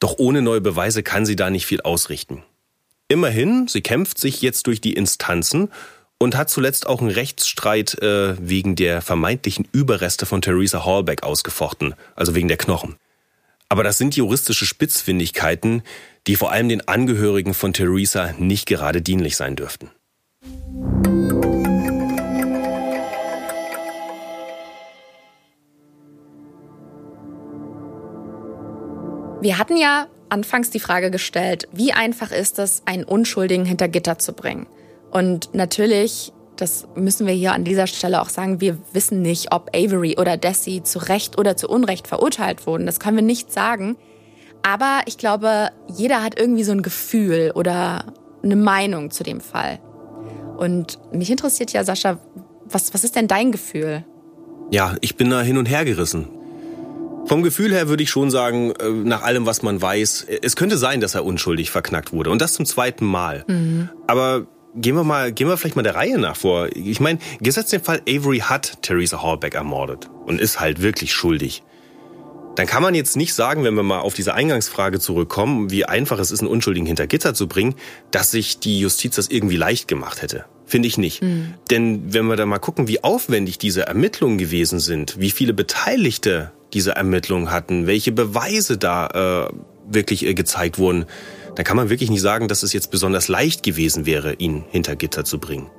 [0.00, 2.42] doch ohne neue Beweise kann sie da nicht viel ausrichten.
[3.08, 5.70] Immerhin, sie kämpft sich jetzt durch die Instanzen
[6.18, 11.94] und hat zuletzt auch einen Rechtsstreit äh, wegen der vermeintlichen Überreste von Theresa Hallbeck ausgefochten,
[12.16, 12.96] also wegen der Knochen.
[13.68, 15.82] Aber das sind juristische Spitzfindigkeiten,
[16.26, 19.90] die vor allem den Angehörigen von Theresa nicht gerade dienlich sein dürften.
[29.40, 34.18] Wir hatten ja anfangs die Frage gestellt, wie einfach ist es, einen Unschuldigen hinter Gitter
[34.18, 34.66] zu bringen?
[35.12, 39.70] Und natürlich, das müssen wir hier an dieser Stelle auch sagen, wir wissen nicht, ob
[39.74, 42.86] Avery oder Desi zu Recht oder zu Unrecht verurteilt wurden.
[42.86, 43.96] Das können wir nicht sagen.
[44.66, 48.04] Aber ich glaube, jeder hat irgendwie so ein Gefühl oder
[48.42, 49.78] eine Meinung zu dem Fall.
[50.56, 52.18] Und mich interessiert ja, Sascha,
[52.64, 54.04] was, was ist denn dein Gefühl?
[54.72, 56.26] Ja, ich bin da hin und her gerissen.
[57.26, 60.78] Vom Gefühl her würde ich schon sagen, äh, nach allem, was man weiß, es könnte
[60.78, 62.30] sein, dass er unschuldig verknackt wurde.
[62.30, 63.44] Und das zum zweiten Mal.
[63.46, 63.88] Mhm.
[64.08, 66.74] Aber gehen wir mal, gehen wir vielleicht mal der Reihe nach vor.
[66.74, 71.62] Ich meine, gesetzt den Fall, Avery hat Theresa Hallbeck ermordet und ist halt wirklich schuldig.
[72.56, 76.18] Dann kann man jetzt nicht sagen, wenn wir mal auf diese Eingangsfrage zurückkommen, wie einfach
[76.18, 77.74] es ist, einen Unschuldigen hinter Gitter zu bringen,
[78.10, 80.46] dass sich die Justiz das irgendwie leicht gemacht hätte.
[80.64, 81.22] Finde ich nicht.
[81.22, 81.54] Mhm.
[81.70, 86.50] Denn wenn wir da mal gucken, wie aufwendig diese Ermittlungen gewesen sind, wie viele Beteiligte
[86.72, 89.54] diese Ermittlungen hatten, welche Beweise da äh,
[89.88, 91.04] wirklich äh, gezeigt wurden,
[91.54, 94.96] dann kann man wirklich nicht sagen, dass es jetzt besonders leicht gewesen wäre, ihn hinter
[94.96, 95.70] Gitter zu bringen.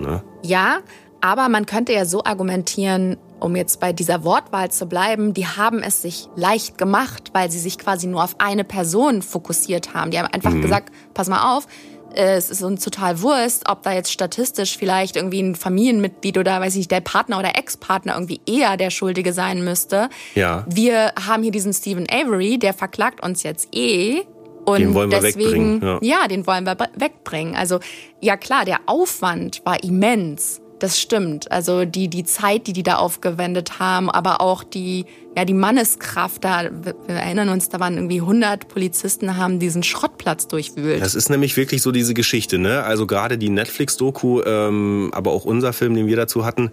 [0.00, 0.22] Ne?
[0.42, 0.80] Ja,
[1.20, 5.82] aber man könnte ja so argumentieren, um jetzt bei dieser Wortwahl zu bleiben, die haben
[5.82, 10.10] es sich leicht gemacht, weil sie sich quasi nur auf eine Person fokussiert haben.
[10.10, 10.62] Die haben einfach mhm.
[10.62, 11.66] gesagt, pass mal auf,
[12.14, 16.74] es ist uns total Wurst, ob da jetzt statistisch vielleicht irgendwie ein Familienmitglied oder weiß
[16.74, 20.08] ich nicht, der Partner oder Ex-Partner irgendwie eher der Schuldige sein müsste.
[20.34, 20.64] Ja.
[20.68, 24.22] Wir haben hier diesen Stephen Avery, der verklagt uns jetzt eh.
[24.64, 25.82] Und den wollen wir deswegen, wegbringen.
[25.82, 25.98] Ja.
[26.20, 27.56] ja, den wollen wir wegbringen.
[27.56, 27.80] Also
[28.20, 30.61] ja klar, der Aufwand war immens.
[30.82, 31.52] Das stimmt.
[31.52, 35.04] Also die, die Zeit, die die da aufgewendet haben, aber auch die,
[35.36, 36.72] ja, die Manneskraft da.
[36.72, 41.00] Wir erinnern uns, da waren irgendwie 100 Polizisten, haben diesen Schrottplatz durchwühlt.
[41.00, 42.82] Das ist nämlich wirklich so diese Geschichte, ne?
[42.82, 46.72] Also gerade die Netflix-Doku, ähm, aber auch unser Film, den wir dazu hatten,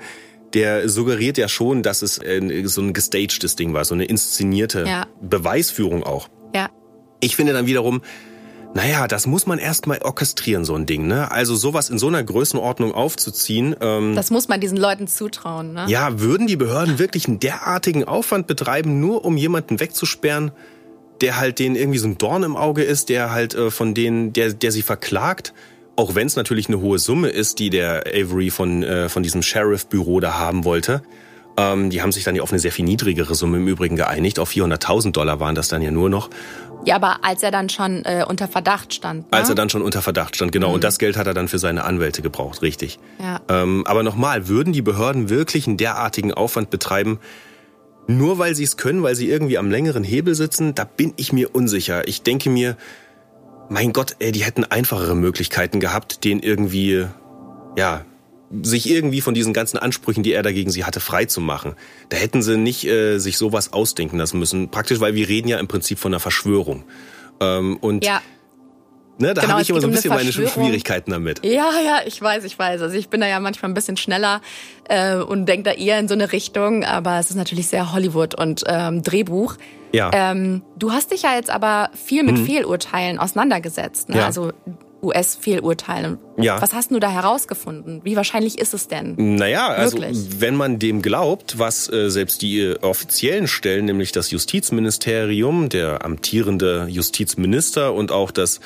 [0.55, 4.86] der suggeriert ja schon, dass es äh, so ein gestagedes Ding war, so eine inszenierte
[4.88, 5.05] ja.
[5.22, 6.30] Beweisführung auch.
[6.55, 6.72] Ja.
[7.20, 8.01] Ich finde dann wiederum,
[8.74, 11.32] naja, das muss man erstmal orchestrieren, so ein Ding, ne?
[11.32, 13.76] Also sowas in so einer Größenordnung aufzuziehen.
[13.82, 15.86] Ähm, das muss man diesen Leuten zutrauen, ne?
[15.88, 20.51] Ja, würden die Behörden wirklich einen derartigen Aufwand betreiben, nur um jemanden wegzusperren,
[21.22, 24.34] der halt denen irgendwie so ein Dorn im Auge ist, der halt äh, von denen,
[24.34, 25.53] der, der sie verklagt?
[25.95, 29.41] Auch wenn es natürlich eine hohe Summe ist, die der Avery von, äh, von diesem
[29.41, 31.01] Sheriff-Büro da haben wollte.
[31.57, 34.39] Ähm, die haben sich dann ja auf eine sehr viel niedrigere Summe im Übrigen geeinigt.
[34.39, 36.29] Auf 400.000 Dollar waren das dann ja nur noch.
[36.85, 39.31] Ja, aber als er dann schon äh, unter Verdacht stand.
[39.31, 39.37] Ne?
[39.37, 40.69] Als er dann schon unter Verdacht stand, genau.
[40.69, 40.75] Mhm.
[40.75, 42.99] Und das Geld hat er dann für seine Anwälte gebraucht, richtig.
[43.19, 43.41] Ja.
[43.49, 47.19] Ähm, aber nochmal, würden die Behörden wirklich einen derartigen Aufwand betreiben,
[48.07, 50.73] nur weil sie es können, weil sie irgendwie am längeren Hebel sitzen?
[50.73, 52.07] Da bin ich mir unsicher.
[52.07, 52.77] Ich denke mir,
[53.69, 57.05] mein Gott, ey, die hätten einfachere Möglichkeiten gehabt, den irgendwie,
[57.77, 58.05] ja,
[58.61, 61.75] sich irgendwie von diesen ganzen Ansprüchen, die er dagegen sie hatte, frei zu machen.
[62.09, 64.69] Da hätten sie nicht äh, sich sowas ausdenken lassen müssen.
[64.69, 66.83] Praktisch, weil wir reden ja im Prinzip von einer Verschwörung.
[67.39, 68.21] Ähm, und ja.
[69.19, 71.43] Ne, da genau, habe ich immer so ein bisschen meine Schwierigkeiten damit.
[71.43, 72.81] Ja, ja, ich weiß, ich weiß.
[72.81, 74.41] Also ich bin da ja manchmal ein bisschen schneller
[74.87, 78.33] äh, und denke da eher in so eine Richtung, aber es ist natürlich sehr Hollywood
[78.33, 79.57] und ähm, Drehbuch.
[79.91, 80.09] Ja.
[80.13, 82.45] Ähm, du hast dich ja jetzt aber viel mit mhm.
[82.45, 84.07] Fehlurteilen auseinandergesetzt.
[84.07, 84.19] Ne?
[84.19, 84.25] Ja.
[84.25, 84.53] Also
[85.01, 86.17] US-Fehlurteilen.
[86.37, 86.61] Ja.
[86.61, 88.01] Was hast du da herausgefunden?
[88.03, 89.35] Wie wahrscheinlich ist es denn?
[89.35, 89.99] Naja, also
[90.39, 96.05] wenn man dem glaubt, was äh, selbst die äh, offiziellen Stellen, nämlich das Justizministerium, der
[96.05, 98.59] amtierende Justizminister und auch das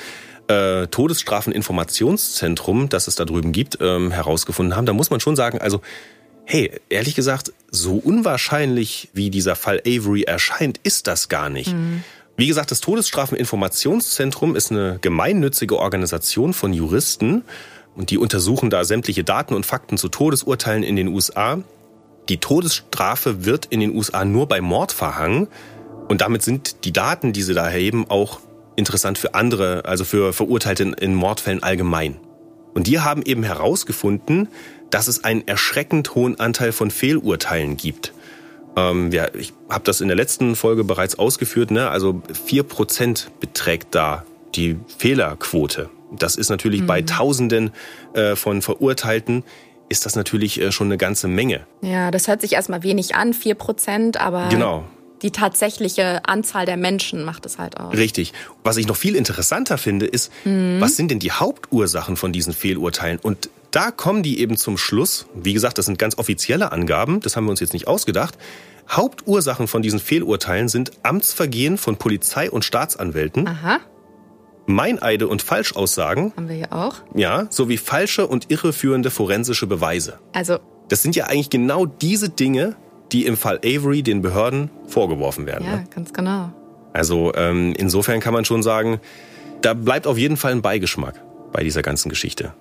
[0.48, 5.58] äh, Todesstrafeninformationszentrum, das es da drüben gibt, ähm, herausgefunden haben, da muss man schon sagen,
[5.58, 5.80] also
[6.44, 11.72] hey, ehrlich gesagt, so unwahrscheinlich wie dieser Fall Avery erscheint, ist das gar nicht.
[11.72, 12.04] Mhm.
[12.36, 17.44] Wie gesagt, das Todesstrafeninformationszentrum ist eine gemeinnützige Organisation von Juristen
[17.94, 21.62] und die untersuchen da sämtliche Daten und Fakten zu Todesurteilen in den USA.
[22.28, 25.46] Die Todesstrafe wird in den USA nur bei Mord verhangen
[26.08, 28.40] und damit sind die Daten, die sie da erheben, auch
[28.74, 32.16] interessant für andere, also für Verurteilte in Mordfällen allgemein.
[32.74, 34.48] Und die haben eben herausgefunden,
[34.90, 38.12] dass es einen erschreckend hohen Anteil von Fehlurteilen gibt.
[38.76, 41.70] Ähm, ja, ich habe das in der letzten Folge bereits ausgeführt.
[41.70, 41.88] Ne?
[41.88, 45.90] Also vier Prozent beträgt da die Fehlerquote.
[46.12, 46.86] Das ist natürlich mhm.
[46.86, 47.72] bei Tausenden
[48.14, 49.44] äh, von Verurteilten
[49.88, 51.66] ist das natürlich äh, schon eine ganze Menge.
[51.82, 54.84] Ja, das hört sich erstmal wenig an, 4 Prozent, aber genau.
[55.24, 57.94] Die tatsächliche Anzahl der Menschen macht es halt aus.
[57.94, 58.34] Richtig.
[58.62, 60.76] Was ich noch viel interessanter finde, ist, mhm.
[60.80, 63.18] was sind denn die Hauptursachen von diesen Fehlurteilen?
[63.18, 65.26] Und da kommen die eben zum Schluss.
[65.34, 68.36] Wie gesagt, das sind ganz offizielle Angaben, das haben wir uns jetzt nicht ausgedacht.
[68.90, 73.48] Hauptursachen von diesen Fehlurteilen sind Amtsvergehen von Polizei und Staatsanwälten.
[73.48, 73.80] Aha.
[74.66, 76.34] Meineide und Falschaussagen.
[76.36, 76.96] Haben wir hier auch.
[77.14, 80.18] Ja, sowie falsche und irreführende forensische Beweise.
[80.34, 80.58] Also.
[80.88, 82.76] Das sind ja eigentlich genau diese Dinge,
[83.14, 85.64] die im Fall Avery den Behörden vorgeworfen werden.
[85.64, 85.84] Ja, ne?
[85.94, 86.52] ganz genau.
[86.92, 89.00] Also ähm, insofern kann man schon sagen,
[89.62, 92.52] da bleibt auf jeden Fall ein Beigeschmack bei dieser ganzen Geschichte.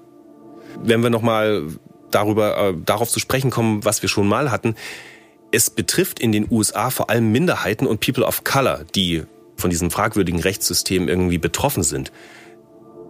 [0.81, 1.63] Wenn wir nochmal
[2.11, 4.75] darüber, äh, darauf zu sprechen kommen, was wir schon mal hatten,
[5.51, 9.23] es betrifft in den USA vor allem Minderheiten und People of Color, die
[9.57, 12.11] von diesem fragwürdigen Rechtssystem irgendwie betroffen sind.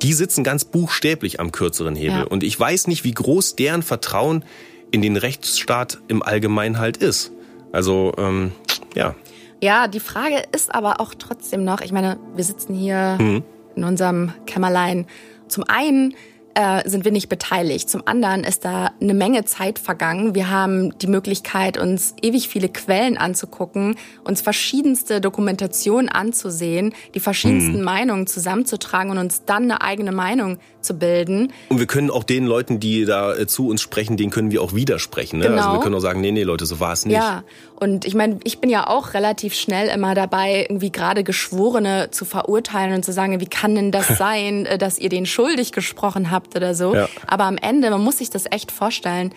[0.02, 2.20] Die sitzen ganz buchstäblich am kürzeren Hebel.
[2.20, 2.24] Ja.
[2.24, 4.46] Und ich weiß nicht, wie groß deren Vertrauen
[4.94, 7.32] in den Rechtsstaat im Allgemeinen halt ist.
[7.72, 8.52] Also, ähm,
[8.94, 9.16] ja.
[9.60, 13.44] Ja, die Frage ist aber auch trotzdem noch, ich meine, wir sitzen hier mhm.
[13.76, 15.08] in unserem Kämmerlein.
[15.48, 16.14] Zum einen
[16.54, 17.90] äh, sind wir nicht beteiligt.
[17.90, 20.36] Zum anderen ist da eine Menge Zeit vergangen.
[20.36, 27.78] Wir haben die Möglichkeit, uns ewig viele Quellen anzugucken, uns verschiedenste Dokumentationen anzusehen, die verschiedensten
[27.78, 27.84] hm.
[27.84, 31.52] Meinungen zusammenzutragen und uns dann eine eigene Meinung zu bilden.
[31.70, 34.62] Und wir können auch den Leuten, die da äh, zu uns sprechen, denen können wir
[34.62, 35.40] auch widersprechen.
[35.40, 35.48] Ne?
[35.48, 35.58] Genau.
[35.58, 37.16] Also wir können auch sagen, nee, nee, Leute, so war es nicht.
[37.16, 37.44] Ja,
[37.76, 42.26] und ich meine, ich bin ja auch relativ schnell immer dabei, irgendwie gerade Geschworene zu
[42.26, 46.32] verurteilen und zu sagen, wie kann denn das sein, äh, dass ihr den schuldig gesprochen
[46.32, 46.94] habt oder so.
[46.96, 47.10] Ja.
[47.28, 49.34] Aber am Ende, man muss sich das echt vorstellen,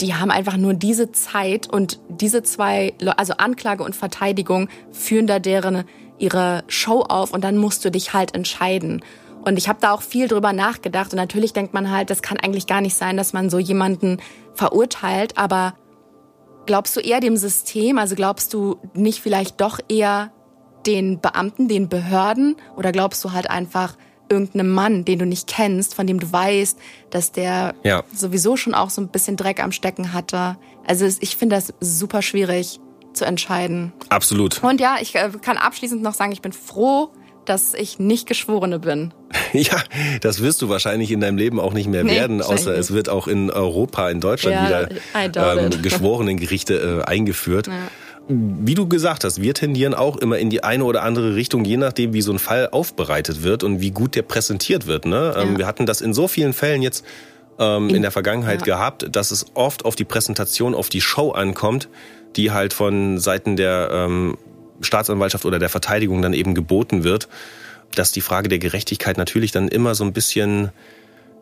[0.00, 5.38] die haben einfach nur diese Zeit und diese zwei, also Anklage und Verteidigung, führen da
[5.38, 5.84] deren
[6.18, 9.02] ihre Show auf und dann musst du dich halt entscheiden.
[9.46, 11.12] Und ich habe da auch viel drüber nachgedacht.
[11.12, 14.18] Und natürlich denkt man halt, das kann eigentlich gar nicht sein, dass man so jemanden
[14.54, 15.38] verurteilt.
[15.38, 15.74] Aber
[16.66, 17.96] glaubst du eher dem System?
[17.96, 20.32] Also glaubst du nicht vielleicht doch eher
[20.84, 22.56] den Beamten, den Behörden?
[22.74, 23.96] Oder glaubst du halt einfach
[24.28, 26.76] irgendeinem Mann, den du nicht kennst, von dem du weißt,
[27.10, 28.02] dass der ja.
[28.12, 30.56] sowieso schon auch so ein bisschen Dreck am Stecken hatte?
[30.88, 32.80] Also ich finde das super schwierig
[33.12, 33.92] zu entscheiden.
[34.08, 34.60] Absolut.
[34.64, 37.12] Und ja, ich äh, kann abschließend noch sagen, ich bin froh,
[37.48, 39.12] dass ich nicht Geschworene bin.
[39.52, 39.82] Ja,
[40.20, 43.08] das wirst du wahrscheinlich in deinem Leben auch nicht mehr nee, werden, außer es wird
[43.08, 47.68] auch in Europa, in Deutschland ja, wieder ähm, Geschworenengerichte äh, eingeführt.
[47.68, 47.74] Ja.
[48.28, 51.76] Wie du gesagt hast, wir tendieren auch immer in die eine oder andere Richtung, je
[51.76, 55.06] nachdem, wie so ein Fall aufbereitet wird und wie gut der präsentiert wird.
[55.06, 55.34] Ne?
[55.36, 55.58] Ähm, ja.
[55.58, 57.04] Wir hatten das in so vielen Fällen jetzt
[57.58, 61.30] ähm, in, in, der Vergangenheit gehabt, dass es oft auf die Präsentation, auf die Show
[61.30, 61.88] ankommt,
[62.36, 64.36] die halt von Seiten der ähm,
[64.80, 67.28] Staatsanwaltschaft oder der Verteidigung dann eben geboten wird,
[67.94, 70.70] dass die Frage der Gerechtigkeit natürlich dann immer so ein bisschen,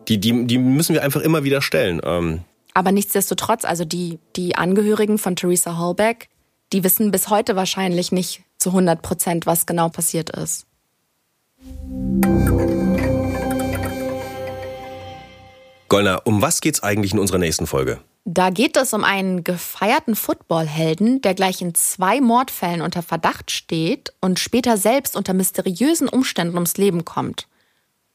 [0.08, 2.00] die, die, die müssen wir einfach immer wieder stellen.
[2.04, 2.42] Ähm.
[2.74, 6.28] Aber nichtsdestotrotz, also die, die Angehörigen von Theresa Hallbeck,
[6.72, 10.66] die wissen bis heute wahrscheinlich nicht zu 100 Prozent, was genau passiert ist.
[15.88, 18.00] Gollner, um was geht's eigentlich in unserer nächsten Folge?
[18.26, 24.14] Da geht es um einen gefeierten Footballhelden, der gleich in zwei Mordfällen unter Verdacht steht
[24.22, 27.46] und später selbst unter mysteriösen Umständen ums Leben kommt.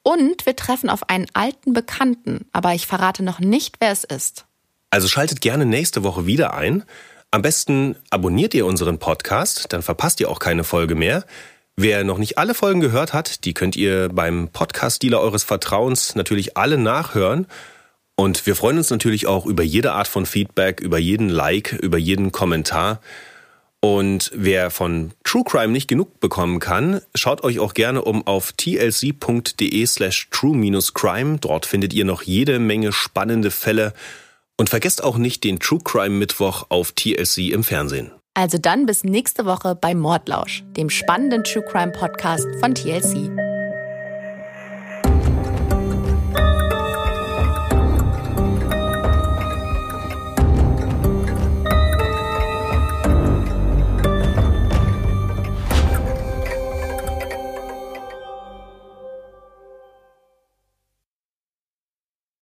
[0.01, 4.45] Und wir treffen auf einen alten Bekannten, aber ich verrate noch nicht, wer es ist.
[4.89, 6.83] Also schaltet gerne nächste Woche wieder ein.
[7.29, 11.25] Am besten abonniert ihr unseren Podcast, dann verpasst ihr auch keine Folge mehr.
[11.75, 16.57] Wer noch nicht alle Folgen gehört hat, die könnt ihr beim Podcast-Dealer eures Vertrauens natürlich
[16.57, 17.45] alle nachhören.
[18.19, 21.97] Und wir freuen uns natürlich auch über jede Art von Feedback, über jeden Like, über
[21.97, 22.99] jeden Kommentar.
[23.79, 28.51] Und wer von True Crime nicht genug bekommen kann, schaut euch auch gerne um auf
[28.51, 31.37] tlc.de slash true-crime.
[31.39, 33.93] Dort findet ihr noch jede Menge spannende Fälle.
[34.57, 38.11] Und vergesst auch nicht den True Crime Mittwoch auf TLC im Fernsehen.
[38.33, 43.58] Also dann bis nächste Woche bei Mordlausch, dem spannenden True Crime Podcast von TLC.